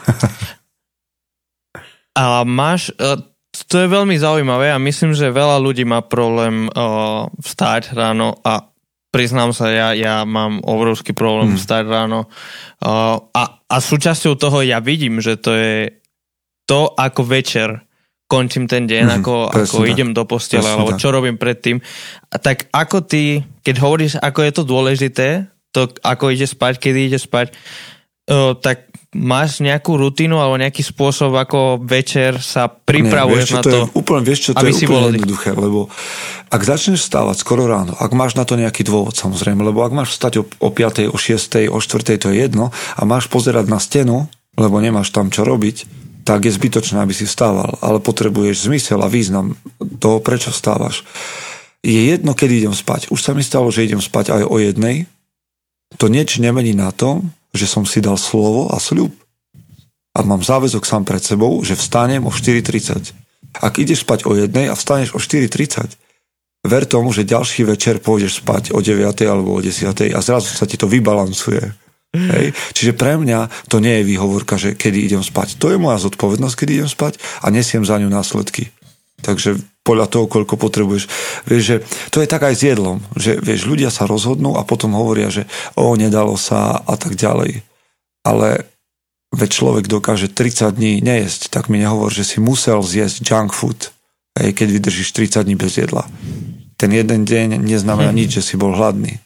a 2.22 2.46
máš, 2.46 2.94
e, 2.94 3.18
to 3.66 3.82
je 3.84 3.88
veľmi 3.90 4.16
zaujímavé 4.16 4.72
a 4.72 4.78
myslím, 4.80 5.18
že 5.18 5.34
veľa 5.34 5.58
ľudí 5.60 5.84
má 5.84 6.06
problém 6.06 6.70
uh, 6.72 7.28
vstať 7.42 7.98
ráno 7.98 8.38
a 8.46 8.70
priznám 9.10 9.52
sa, 9.52 9.74
ja, 9.74 9.90
ja 9.98 10.22
mám 10.24 10.62
obrovský 10.62 11.18
problém 11.18 11.58
hmm. 11.58 11.62
stať 11.62 11.84
ráno 11.90 12.30
uh, 12.30 13.18
a, 13.34 13.44
a 13.66 13.76
súčasťou 13.82 14.38
toho 14.38 14.62
ja 14.62 14.78
vidím, 14.80 15.18
že 15.18 15.36
to 15.36 15.52
je 15.58 15.98
to, 16.70 16.94
ako 16.94 17.26
večer 17.26 17.90
končím 18.30 18.70
ten 18.70 18.86
deň, 18.86 19.04
hmm, 19.10 19.16
ako, 19.20 19.36
ako 19.50 19.78
idem 19.90 20.14
do 20.14 20.22
postele, 20.30 20.70
alebo 20.70 20.94
čo 20.94 21.10
robím 21.10 21.42
predtým. 21.42 21.82
A 22.30 22.38
tak 22.38 22.70
ako 22.70 23.02
ty, 23.02 23.42
keď 23.66 23.76
hovoríš, 23.82 24.14
ako 24.22 24.40
je 24.46 24.52
to 24.54 24.64
dôležité, 24.70 25.28
to 25.74 25.90
ako 26.06 26.30
ide 26.30 26.46
spať, 26.46 26.78
kedy 26.78 27.10
ide 27.10 27.18
spať, 27.18 27.58
uh, 28.30 28.54
tak 28.54 28.89
máš 29.10 29.58
nejakú 29.66 29.98
rutinu 29.98 30.38
alebo 30.38 30.62
nejaký 30.62 30.86
spôsob, 30.86 31.34
ako 31.34 31.82
večer 31.82 32.38
sa 32.38 32.70
pripravuješ 32.70 33.48
Nie, 33.50 33.50
vieš, 33.50 33.58
na 33.58 33.62
to, 33.62 33.70
to 33.70 33.78
je 33.78 33.86
úplne, 33.98 34.22
vieš 34.22 34.40
čo, 34.46 34.52
to 34.54 34.66
je 34.70 34.74
úplne 34.86 35.18
jednoduché, 35.18 35.50
lebo 35.58 35.90
ak 36.54 36.62
začneš 36.62 37.02
stávať 37.10 37.42
skoro 37.42 37.66
ráno, 37.66 37.98
ak 37.98 38.12
máš 38.14 38.38
na 38.38 38.46
to 38.46 38.54
nejaký 38.54 38.86
dôvod 38.86 39.18
samozrejme, 39.18 39.66
lebo 39.66 39.82
ak 39.82 39.94
máš 39.98 40.14
vstať 40.14 40.34
o, 40.42 40.44
o 40.46 40.70
5, 40.70 41.10
o 41.10 41.18
6, 41.18 41.74
o 41.74 41.80
4, 41.82 42.22
to 42.22 42.30
je 42.30 42.38
jedno 42.38 42.70
a 42.70 43.02
máš 43.02 43.26
pozerať 43.34 43.66
na 43.66 43.82
stenu, 43.82 44.30
lebo 44.54 44.78
nemáš 44.78 45.10
tam 45.10 45.34
čo 45.34 45.42
robiť, 45.42 45.90
tak 46.22 46.46
je 46.46 46.54
zbytočné, 46.54 47.02
aby 47.02 47.14
si 47.16 47.26
vstával, 47.26 47.82
ale 47.82 47.98
potrebuješ 47.98 48.70
zmysel 48.70 49.02
a 49.02 49.10
význam 49.10 49.58
toho, 49.98 50.22
prečo 50.22 50.54
vstávaš. 50.54 51.02
Je 51.82 52.14
jedno, 52.14 52.38
kedy 52.38 52.62
idem 52.62 52.76
spať. 52.76 53.10
Už 53.10 53.24
sa 53.24 53.34
mi 53.34 53.42
stalo, 53.42 53.74
že 53.74 53.90
idem 53.90 54.04
spať 54.04 54.38
aj 54.38 54.44
o 54.46 54.62
jednej. 54.62 55.10
To 55.98 56.06
nič 56.06 56.38
nemení 56.38 56.78
na 56.78 56.94
tom, 56.94 57.34
že 57.56 57.66
som 57.66 57.88
si 57.88 57.98
dal 58.04 58.20
slovo 58.20 58.70
a 58.70 58.78
sľub. 58.78 59.10
A 60.14 60.22
mám 60.22 60.46
záväzok 60.46 60.86
sám 60.86 61.08
pred 61.08 61.24
sebou, 61.24 61.64
že 61.66 61.80
vstanem 61.80 62.22
o 62.28 62.32
4.30. 62.34 63.14
Ak 63.58 63.82
ideš 63.82 64.06
spať 64.06 64.30
o 64.30 64.38
jednej 64.38 64.70
a 64.70 64.78
vstaneš 64.78 65.18
o 65.18 65.20
4.30, 65.22 65.98
ver 66.66 66.84
tomu, 66.86 67.10
že 67.16 67.26
ďalší 67.26 67.66
večer 67.66 67.98
pôjdeš 68.04 68.46
spať 68.46 68.76
o 68.76 68.84
9. 68.84 69.02
alebo 69.26 69.58
o 69.58 69.60
10. 69.64 69.90
a 70.14 70.20
zrazu 70.22 70.54
sa 70.54 70.70
ti 70.70 70.78
to 70.78 70.86
vybalancuje. 70.86 71.90
Hej. 72.10 72.58
Čiže 72.74 72.98
pre 72.98 73.22
mňa 73.22 73.70
to 73.70 73.78
nie 73.78 74.02
je 74.02 74.08
výhovorka, 74.10 74.58
že 74.58 74.74
kedy 74.74 75.06
idem 75.06 75.22
spať. 75.22 75.62
To 75.62 75.70
je 75.70 75.78
moja 75.78 76.02
zodpovednosť, 76.02 76.56
kedy 76.58 76.72
idem 76.82 76.90
spať 76.90 77.22
a 77.46 77.54
nesiem 77.54 77.86
za 77.86 78.02
ňu 78.02 78.10
následky. 78.10 78.74
Takže 79.22 79.62
podľa 79.84 80.08
toho, 80.12 80.26
koľko 80.30 80.56
potrebuješ. 80.60 81.04
Vieš, 81.50 81.64
že 81.64 81.76
to 82.14 82.22
je 82.22 82.28
tak 82.30 82.46
aj 82.46 82.56
s 82.56 82.62
jedlom, 82.62 83.02
že 83.16 83.40
vieš, 83.40 83.66
ľudia 83.66 83.90
sa 83.90 84.06
rozhodnú 84.06 84.60
a 84.60 84.68
potom 84.68 84.94
hovoria, 84.94 85.32
že 85.34 85.50
o, 85.74 85.96
nedalo 85.96 86.36
sa 86.38 86.78
a 86.84 86.96
tak 87.00 87.18
ďalej. 87.18 87.66
Ale 88.22 88.70
veď 89.34 89.50
človek 89.50 89.86
dokáže 89.90 90.30
30 90.30 90.78
dní 90.78 90.94
nejesť, 91.02 91.50
tak 91.50 91.72
mi 91.72 91.82
nehovor, 91.82 92.14
že 92.14 92.28
si 92.28 92.38
musel 92.38 92.82
zjesť 92.82 93.24
junk 93.24 93.52
food, 93.56 93.90
hej, 94.38 94.54
keď 94.54 94.68
vydržíš 94.78 95.10
30 95.16 95.48
dní 95.48 95.56
bez 95.58 95.78
jedla. 95.80 96.06
Ten 96.80 96.96
jeden 96.96 97.28
deň 97.28 97.60
neznamená 97.60 98.14
nič, 98.16 98.40
že 98.40 98.46
si 98.46 98.56
bol 98.56 98.72
hladný. 98.72 99.20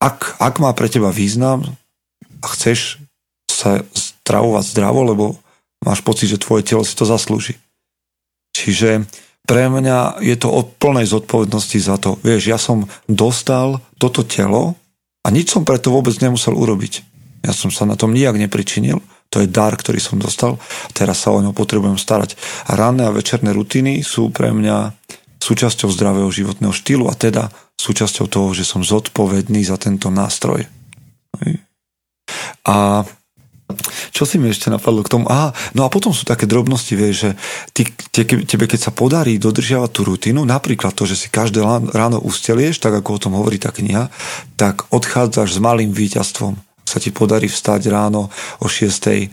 Ak, 0.00 0.40
ak 0.40 0.62
má 0.62 0.72
pre 0.72 0.88
teba 0.88 1.12
význam 1.12 1.64
a 2.40 2.46
chceš 2.56 3.02
sa 3.50 3.84
stravovať 3.92 4.64
zdravo, 4.72 5.00
lebo 5.04 5.24
máš 5.84 6.00
pocit, 6.00 6.32
že 6.32 6.40
tvoje 6.40 6.64
telo 6.64 6.86
si 6.86 6.96
to 6.96 7.04
zaslúži. 7.04 7.60
Čiže 8.56 9.04
pre 9.50 9.66
mňa 9.66 10.22
je 10.22 10.38
to 10.38 10.46
o 10.46 10.62
plnej 10.62 11.10
zodpovednosti 11.10 11.78
za 11.82 11.98
to. 11.98 12.14
Vieš, 12.22 12.42
ja 12.46 12.54
som 12.54 12.86
dostal 13.10 13.82
toto 13.98 14.22
telo 14.22 14.78
a 15.26 15.34
nič 15.34 15.50
som 15.50 15.66
preto 15.66 15.90
vôbec 15.90 16.14
nemusel 16.22 16.54
urobiť. 16.54 17.02
Ja 17.42 17.50
som 17.50 17.74
sa 17.74 17.82
na 17.82 17.98
tom 17.98 18.14
nijak 18.14 18.38
nepričinil. 18.38 19.02
To 19.34 19.42
je 19.42 19.50
dar, 19.50 19.74
ktorý 19.74 19.98
som 19.98 20.22
dostal. 20.22 20.54
Teraz 20.94 21.26
sa 21.26 21.34
o 21.34 21.42
ňo 21.42 21.50
potrebujem 21.50 21.98
starať. 21.98 22.38
A 22.70 22.78
ranné 22.78 23.10
a 23.10 23.14
večerné 23.14 23.50
rutiny 23.50 24.06
sú 24.06 24.30
pre 24.30 24.54
mňa 24.54 24.94
súčasťou 25.42 25.90
zdravého 25.90 26.30
životného 26.30 26.70
štýlu 26.70 27.10
a 27.10 27.18
teda 27.18 27.50
súčasťou 27.74 28.30
toho, 28.30 28.54
že 28.54 28.62
som 28.62 28.86
zodpovedný 28.86 29.66
za 29.66 29.82
tento 29.82 30.14
nástroj. 30.14 30.62
A 32.70 33.02
čo 34.10 34.22
si 34.28 34.36
mi 34.36 34.50
ešte 34.50 34.70
napadlo 34.70 35.02
k 35.02 35.12
tomu? 35.12 35.24
Aha, 35.28 35.52
no 35.74 35.84
a 35.84 35.92
potom 35.92 36.10
sú 36.14 36.26
také 36.26 36.46
drobnosti, 36.46 36.94
vieš, 36.94 37.16
že 37.26 37.30
ty, 37.74 37.82
te, 38.10 38.22
tebe 38.24 38.64
keď 38.70 38.90
sa 38.90 38.92
podarí 38.94 39.36
dodržiavať 39.36 39.90
tú 39.90 40.00
rutinu, 40.06 40.46
napríklad 40.46 40.94
to, 40.94 41.04
že 41.06 41.16
si 41.16 41.28
každé 41.28 41.62
ráno 41.92 42.18
ustelieš, 42.20 42.78
tak 42.82 42.96
ako 42.96 43.08
o 43.16 43.22
tom 43.22 43.32
hovorí 43.38 43.58
tá 43.60 43.74
kniha, 43.74 44.08
tak 44.56 44.86
odchádzaš 44.90 45.56
s 45.56 45.62
malým 45.62 45.90
víťazstvom 45.94 46.58
sa 46.90 46.98
ti 46.98 47.14
podarí 47.14 47.46
vstať 47.46 47.86
ráno 47.86 48.34
o 48.58 48.66
6 48.66 49.30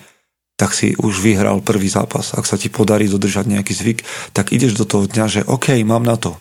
tak 0.57 0.73
si 0.73 0.97
už 0.97 1.21
vyhral 1.21 1.61
prvý 1.61 1.85
zápas. 1.85 2.33
Ak 2.33 2.49
sa 2.49 2.57
ti 2.57 2.73
podarí 2.73 3.05
dodržať 3.05 3.45
nejaký 3.45 3.77
zvyk, 3.77 3.99
tak 4.33 4.49
ideš 4.49 4.73
do 4.73 4.89
toho 4.89 5.05
dňa, 5.05 5.25
že 5.29 5.41
OK, 5.45 5.77
mám 5.85 6.01
na 6.01 6.17
to. 6.17 6.33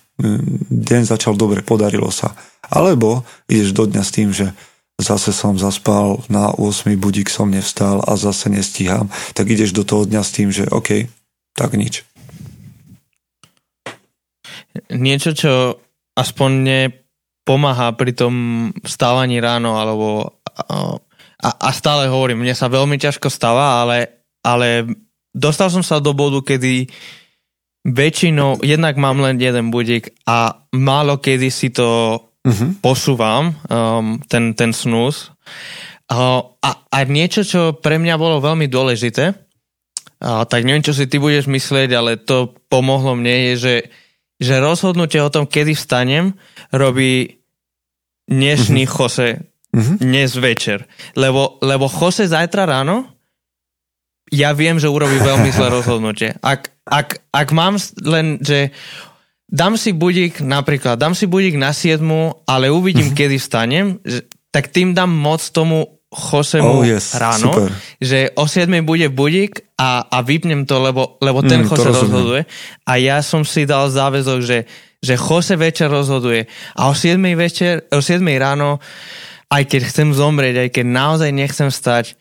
Deň 0.73 1.05
začal 1.05 1.37
dobre, 1.37 1.61
podarilo 1.61 2.09
sa. 2.09 2.33
Alebo 2.65 3.29
ideš 3.45 3.77
do 3.77 3.85
dňa 3.85 4.03
s 4.03 4.15
tým, 4.17 4.33
že 4.33 4.57
zase 4.97 5.33
som 5.33 5.61
zaspal, 5.61 6.25
na 6.33 6.49
8 6.57 6.97
budík 6.97 7.29
som 7.29 7.53
nevstal 7.53 8.01
a 8.05 8.17
zase 8.17 8.49
nestíham, 8.49 9.13
tak 9.37 9.53
ideš 9.53 9.77
do 9.77 9.85
toho 9.85 10.09
dňa 10.09 10.23
s 10.25 10.31
tým, 10.33 10.49
že 10.49 10.65
OK, 10.73 11.05
tak 11.53 11.77
nič. 11.77 12.05
Niečo, 14.93 15.33
čo 15.33 15.53
aspoň 16.17 16.53
pomáha 17.47 17.93
pri 17.95 18.13
tom 18.17 18.35
vstávaní 18.83 19.39
ráno 19.39 19.79
alebo 19.79 20.37
a, 21.37 21.51
a 21.53 21.69
stále 21.71 22.09
hovorím, 22.09 22.43
mne 22.43 22.57
sa 22.57 22.73
veľmi 22.73 22.97
ťažko 22.97 23.29
stáva, 23.29 23.85
ale, 23.85 24.25
ale 24.41 24.89
dostal 25.37 25.69
som 25.69 25.85
sa 25.85 26.01
do 26.01 26.17
bodu, 26.17 26.41
kedy 26.41 26.89
väčšinou, 27.87 28.67
jednak 28.67 28.99
mám 28.99 29.23
len 29.23 29.39
jeden 29.39 29.71
budík 29.71 30.11
a 30.27 30.67
málo 30.75 31.23
kedy 31.23 31.49
si 31.53 31.71
to 31.71 32.19
uh-huh. 32.47 32.79
posúvam, 32.79 33.51
um, 33.67 34.23
ten, 34.31 34.55
ten 34.55 34.71
snus. 34.71 35.35
Uh, 36.07 36.55
a, 36.63 36.71
a 36.87 36.99
niečo, 37.03 37.43
čo 37.43 37.75
pre 37.75 37.99
mňa 37.99 38.15
bolo 38.15 38.39
veľmi 38.39 38.71
dôležité, 38.71 39.35
uh, 39.35 40.47
tak 40.47 40.63
neviem, 40.63 40.87
čo 40.87 40.95
si 40.95 41.11
ty 41.11 41.19
budeš 41.19 41.51
myslieť, 41.51 41.91
ale 41.99 42.23
to 42.23 42.55
pomohlo 42.71 43.19
mne, 43.19 43.53
je, 43.53 43.55
že, 43.59 43.77
že 44.39 44.63
rozhodnutie 44.63 45.19
o 45.19 45.33
tom, 45.35 45.51
kedy 45.51 45.75
vstanem, 45.75 46.39
robí 46.71 47.43
dnešný 48.31 48.87
uh-huh. 48.87 49.11
Jose 49.11 49.31
mm-hmm. 49.77 49.97
dnes 50.01 50.31
večer. 50.39 50.89
Lebo, 51.13 51.61
lebo 51.61 51.91
Jose 51.91 52.25
zajtra 52.25 52.65
ráno, 52.65 53.13
ja 54.33 54.51
viem, 54.57 54.81
že 54.81 54.91
urobí 54.91 55.21
veľmi 55.21 55.51
zlé 55.53 55.69
rozhodnutie. 55.79 56.31
Ak, 56.41 56.73
ak, 56.89 57.21
ak 57.31 57.49
mám 57.53 57.77
len, 58.03 58.41
že 58.41 58.73
dám 59.47 59.79
si 59.79 59.95
budík, 59.95 60.43
napríklad, 60.43 60.99
dám 60.99 61.15
si 61.15 61.27
budík 61.31 61.55
na 61.55 61.71
7, 61.73 62.03
ale 62.47 62.71
uvidím, 62.71 63.11
mm-hmm. 63.11 63.19
kedy 63.19 63.37
vstanem, 63.39 63.87
tak 64.51 64.69
tým 64.75 64.95
dám 64.95 65.11
moc 65.11 65.43
tomu 65.51 65.97
Josemu 66.07 66.81
oh, 66.81 66.87
yes, 66.87 67.19
ráno, 67.19 67.51
super. 67.51 67.71
že 68.01 68.31
o 68.39 68.47
7 68.47 68.71
bude 68.87 69.11
budík 69.11 69.75
a, 69.77 70.07
a 70.07 70.23
vypnem 70.23 70.65
to, 70.65 70.79
lebo, 70.79 71.19
lebo 71.19 71.43
ten 71.43 71.67
mm, 71.67 71.69
Jose 71.69 71.89
rozhoduje. 71.93 72.43
A 72.87 72.93
ja 72.97 73.21
som 73.21 73.43
si 73.43 73.67
dal 73.67 73.91
záväzok, 73.91 74.39
že, 74.41 74.65
že 75.03 75.15
Jose 75.19 75.59
večer 75.59 75.91
rozhoduje 75.91 76.47
a 76.79 76.89
o 76.89 76.95
7 76.95 77.19
večer, 77.37 77.91
o 77.91 78.01
7 78.01 78.23
ráno 78.39 78.79
aj 79.47 79.63
keď 79.67 79.83
chcem 79.93 80.09
zomrieť, 80.11 80.57
aj 80.67 80.69
keď 80.75 80.87
naozaj 80.87 81.31
nechcem 81.31 81.71
stať, 81.71 82.19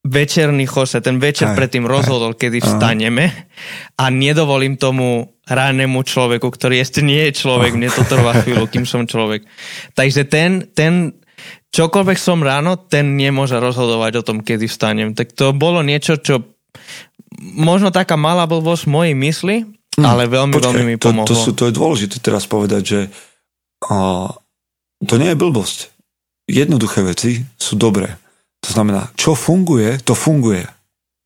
večerný 0.00 0.64
Jose, 0.64 0.96
ten 1.04 1.20
večer 1.20 1.52
aj, 1.52 1.56
predtým 1.60 1.84
rozhodol, 1.84 2.32
aj, 2.32 2.40
kedy 2.40 2.64
vstaneme 2.64 3.28
a 4.00 4.04
nedovolím 4.08 4.80
tomu 4.80 5.36
ranému 5.50 6.06
človeku, 6.06 6.46
ktorý 6.46 6.78
ešte 6.78 7.02
nie 7.02 7.28
je 7.28 7.42
človek, 7.42 7.74
mne 7.74 7.90
to 7.90 8.06
trvá 8.06 8.38
chvíľu, 8.40 8.70
kým 8.70 8.86
som 8.86 9.04
človek. 9.04 9.42
Takže 9.98 10.22
ten, 10.30 10.70
ten 10.70 11.18
čokoľvek 11.74 12.18
som 12.18 12.40
ráno, 12.40 12.78
ten 12.78 13.18
nemôže 13.18 13.58
rozhodovať 13.58 14.22
o 14.22 14.26
tom, 14.26 14.38
kedy 14.40 14.70
vstanem. 14.70 15.12
Tak 15.18 15.34
to 15.34 15.50
bolo 15.50 15.82
niečo, 15.82 16.16
čo 16.22 16.46
možno 17.42 17.90
taká 17.90 18.14
malá 18.14 18.46
blbosť 18.46 18.86
mojej 18.86 19.14
mysli, 19.18 19.56
hm, 19.98 20.06
ale 20.06 20.30
veľmi, 20.30 20.54
Počkej, 20.54 20.70
veľmi 20.70 20.84
mi 20.86 20.96
pomohlo. 20.96 21.26
To, 21.26 21.34
to, 21.34 21.42
sú, 21.42 21.50
to 21.52 21.66
je 21.66 21.74
dôležité 21.74 22.22
teraz 22.22 22.46
povedať, 22.46 22.82
že 22.86 23.00
uh, 23.90 24.30
to 25.04 25.14
nie 25.18 25.34
je 25.34 25.38
blbosť 25.38 26.00
jednoduché 26.50 27.06
veci 27.06 27.30
sú 27.54 27.78
dobré. 27.78 28.18
To 28.66 28.68
znamená, 28.74 29.08
čo 29.14 29.38
funguje, 29.38 30.02
to 30.02 30.12
funguje. 30.18 30.66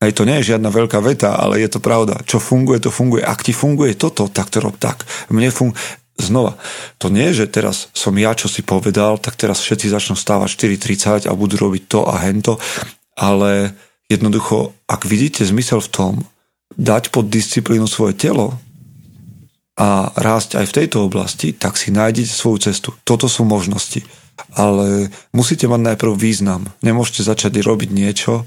Hej, 0.05 0.21
to 0.21 0.29
nie 0.29 0.37
je 0.37 0.53
žiadna 0.53 0.69
veľká 0.69 1.01
veta, 1.01 1.33
ale 1.33 1.57
je 1.57 1.65
to 1.65 1.81
pravda. 1.81 2.21
Čo 2.29 2.37
funguje, 2.37 2.77
to 2.77 2.93
funguje. 2.93 3.25
Ak 3.25 3.41
ti 3.41 3.57
funguje 3.57 3.97
toto, 3.97 4.29
tak 4.29 4.53
to 4.53 4.61
rob 4.61 4.77
tak. 4.77 5.01
Mne 5.33 5.49
funguje. 5.49 5.81
Znova, 6.15 6.55
to 6.95 7.09
nie 7.09 7.33
je, 7.33 7.43
že 7.43 7.59
teraz 7.59 7.91
som 7.91 8.15
ja, 8.15 8.31
čo 8.37 8.47
si 8.47 8.63
povedal, 8.63 9.19
tak 9.19 9.35
teraz 9.35 9.59
všetci 9.59 9.91
začnú 9.91 10.15
stávať 10.15 10.77
4.30 10.79 11.27
a 11.27 11.33
budú 11.35 11.59
robiť 11.59 11.83
to 11.91 12.07
a 12.07 12.23
hento, 12.23 12.55
ale 13.19 13.75
jednoducho, 14.07 14.71
ak 14.87 15.03
vidíte 15.03 15.43
zmysel 15.43 15.83
v 15.83 15.91
tom, 15.91 16.13
dať 16.79 17.11
pod 17.11 17.27
disciplínu 17.27 17.83
svoje 17.83 18.15
telo 18.15 18.55
a 19.75 20.07
rásť 20.15 20.63
aj 20.63 20.65
v 20.71 20.75
tejto 20.79 21.03
oblasti, 21.03 21.51
tak 21.51 21.75
si 21.75 21.91
nájdete 21.91 22.31
svoju 22.31 22.71
cestu. 22.71 22.95
Toto 23.03 23.27
sú 23.27 23.43
možnosti 23.43 24.05
ale 24.55 25.09
musíte 25.31 25.67
mať 25.67 25.95
najprv 25.95 26.11
význam. 26.15 26.67
Nemôžete 26.83 27.23
začať 27.23 27.63
robiť 27.63 27.89
niečo 27.91 28.43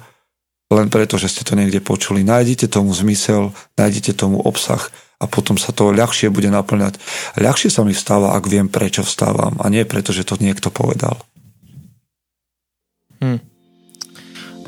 len 0.69 0.93
preto, 0.93 1.17
že 1.17 1.33
ste 1.33 1.43
to 1.49 1.57
niekde 1.57 1.81
počuli. 1.81 2.21
Nájdite 2.21 2.69
tomu 2.69 2.93
zmysel, 2.93 3.57
nájdite 3.81 4.13
tomu 4.13 4.37
obsah 4.45 4.93
a 5.19 5.25
potom 5.27 5.59
sa 5.59 5.75
to 5.75 5.91
ľahšie 5.91 6.31
bude 6.31 6.53
naplňať. 6.53 7.01
Ľahšie 7.41 7.73
sa 7.73 7.83
mi 7.83 7.97
vstáva, 7.97 8.37
ak 8.37 8.45
viem, 8.47 8.69
prečo 8.71 9.03
vstávam 9.03 9.57
a 9.59 9.67
nie 9.73 9.83
preto, 9.89 10.13
že 10.13 10.29
to 10.29 10.37
niekto 10.39 10.71
povedal. 10.71 11.19
Hm. 13.19 13.41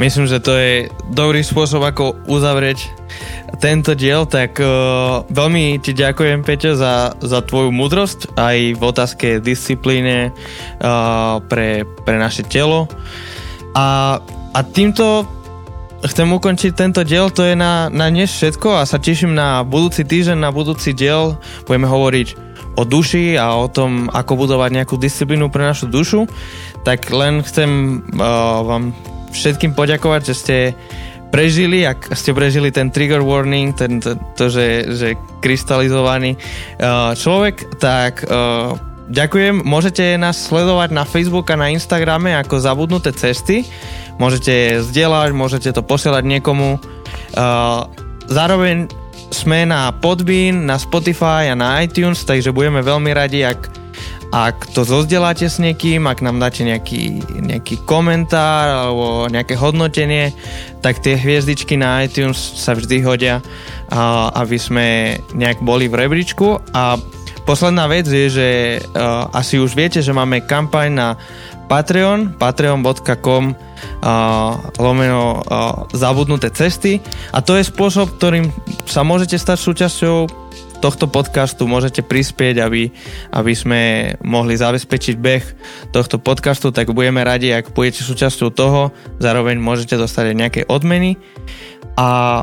Myslím, 0.01 0.25
že 0.25 0.41
to 0.41 0.57
je 0.57 0.89
dobrý 1.13 1.45
spôsob, 1.45 1.85
ako 1.85 2.25
uzavrieť 2.25 2.89
tento 3.61 3.93
diel, 3.93 4.25
tak 4.25 4.57
uh, 4.57 5.29
veľmi 5.29 5.77
ti 5.85 5.93
ďakujem, 5.93 6.41
Peťo, 6.41 6.73
za, 6.73 7.13
za 7.21 7.45
tvoju 7.45 7.69
múdrosť 7.69 8.33
aj 8.33 8.81
v 8.81 8.83
otázke 8.83 9.29
disciplíne 9.45 10.33
uh, 10.33 11.45
pre, 11.45 11.85
pre 11.85 12.17
naše 12.17 12.49
telo. 12.49 12.89
A, 13.77 14.19
a 14.57 14.61
týmto 14.65 15.29
chcem 16.01 16.29
ukončiť 16.29 16.73
tento 16.73 17.05
diel, 17.05 17.29
to 17.29 17.45
je 17.45 17.53
na, 17.53 17.93
na 17.93 18.09
dnes 18.09 18.33
všetko 18.33 18.81
a 18.81 18.89
sa 18.89 18.97
teším 18.97 19.37
na 19.37 19.61
budúci 19.61 20.07
týždeň, 20.07 20.39
na 20.41 20.51
budúci 20.53 20.97
diel. 20.97 21.37
Budeme 21.69 21.85
hovoriť 21.89 22.29
o 22.79 22.83
duši 22.89 23.37
a 23.37 23.59
o 23.61 23.69
tom, 23.69 24.09
ako 24.09 24.47
budovať 24.47 24.71
nejakú 24.81 24.97
disciplínu 24.97 25.53
pre 25.53 25.69
našu 25.69 25.91
dušu. 25.91 26.25
Tak 26.87 27.13
len 27.13 27.45
chcem 27.45 28.01
uh, 28.17 28.65
vám 28.65 28.97
všetkým 29.35 29.77
poďakovať, 29.77 30.21
že 30.25 30.35
ste 30.35 30.57
prežili, 31.29 31.85
ak 31.85 32.17
ste 32.17 32.33
prežili 32.33 32.73
ten 32.73 32.89
trigger 32.89 33.21
warning, 33.21 33.77
ten, 33.77 34.01
to, 34.01 34.17
to 34.35 34.51
že, 34.51 34.67
že 34.97 35.09
krystalizovaný 35.45 36.41
uh, 36.81 37.13
človek, 37.13 37.77
tak 37.77 38.25
uh, 38.25 38.75
ďakujem. 39.13 39.63
Môžete 39.63 40.17
nás 40.17 40.39
sledovať 40.49 40.91
na 40.97 41.05
Facebook 41.05 41.51
a 41.53 41.61
na 41.61 41.69
Instagrame 41.71 42.33
ako 42.35 42.59
Zabudnuté 42.59 43.13
cesty. 43.13 43.69
Môžete 44.21 44.85
zdieľať, 44.85 45.33
môžete 45.33 45.73
to 45.73 45.81
posielať 45.81 46.29
niekomu. 46.29 46.77
Uh, 47.33 47.89
zároveň 48.29 48.93
sme 49.33 49.65
na 49.65 49.95
Podbean, 49.97 50.69
na 50.69 50.77
Spotify 50.77 51.49
a 51.49 51.57
na 51.57 51.81
iTunes, 51.81 52.23
takže 52.29 52.53
budeme 52.53 52.85
veľmi 52.85 53.11
radi, 53.17 53.49
ak 53.49 53.81
ak 54.31 54.71
to 54.79 54.87
zozdeláte 54.87 55.43
s 55.43 55.59
niekým, 55.59 56.07
ak 56.07 56.23
nám 56.23 56.39
dáte 56.39 56.63
nejaký, 56.63 57.19
nejaký 57.51 57.83
komentár 57.83 58.87
alebo 58.87 59.27
nejaké 59.27 59.59
hodnotenie, 59.59 60.31
tak 60.87 61.03
tie 61.03 61.19
hviezdičky 61.19 61.75
na 61.75 62.07
iTunes 62.07 62.39
sa 62.39 62.79
vždy 62.79 63.03
hodia, 63.03 63.43
aby 64.39 64.55
sme 64.55 65.19
nejak 65.35 65.67
boli 65.67 65.91
v 65.91 66.07
rebríčku. 66.07 66.63
A 66.71 66.95
posledná 67.43 67.91
vec 67.91 68.07
je, 68.07 68.31
že 68.31 68.49
asi 69.35 69.59
už 69.59 69.75
viete, 69.75 69.99
že 69.99 70.15
máme 70.15 70.47
kampaň 70.47 70.89
na 70.95 71.09
Patreon, 71.71 72.35
patreon.com 72.35 73.45
uh, 73.55 73.55
lomeno 74.83 75.39
uh, 75.39 75.87
zabudnuté 75.95 76.51
cesty. 76.51 76.99
A 77.31 77.39
to 77.39 77.55
je 77.55 77.63
spôsob, 77.63 78.19
ktorým 78.19 78.51
sa 78.91 79.07
môžete 79.07 79.39
stať 79.39 79.59
súčasťou 79.63 80.17
tohto 80.83 81.07
podcastu. 81.07 81.71
Môžete 81.71 82.03
prispieť, 82.03 82.59
aby, 82.59 82.91
aby 83.31 83.53
sme 83.55 83.81
mohli 84.27 84.59
zabezpečiť 84.59 85.15
beh 85.15 85.45
tohto 85.95 86.19
podcastu, 86.19 86.75
tak 86.75 86.91
budeme 86.91 87.23
radi, 87.23 87.55
ak 87.55 87.71
budete 87.71 88.03
súčasťou 88.03 88.51
toho, 88.51 88.91
zároveň 89.23 89.61
môžete 89.63 89.95
dostať 89.95 90.35
aj 90.35 90.37
nejaké 90.37 90.61
odmeny. 90.67 91.21
A 91.95 92.43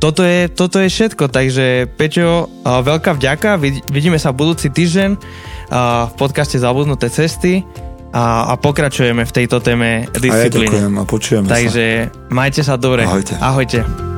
toto 0.00 0.24
je, 0.24 0.48
toto 0.48 0.80
je 0.80 0.88
všetko, 0.88 1.28
takže 1.28 1.90
Peťo, 2.00 2.48
veľká 2.64 3.20
vďaka, 3.20 3.60
vidíme 3.92 4.16
sa 4.16 4.32
budúci 4.32 4.72
týždeň 4.72 5.10
v 6.08 6.12
podcaste 6.16 6.56
Zabudnuté 6.56 7.12
cesty 7.12 7.66
a, 8.10 8.50
a 8.50 8.54
pokračujeme 8.58 9.22
v 9.22 9.32
tejto 9.32 9.62
téme 9.62 10.10
disciplíny. 10.10 10.34
A 10.34 10.46
ja 10.46 10.50
ďakujem 10.50 10.92
a 10.98 11.04
počujeme 11.06 11.46
Takže 11.46 11.84
sa. 12.10 12.34
majte 12.34 12.60
sa 12.66 12.74
dobre. 12.74 13.06
Ahojte. 13.06 13.34
Ahojte. 13.38 14.09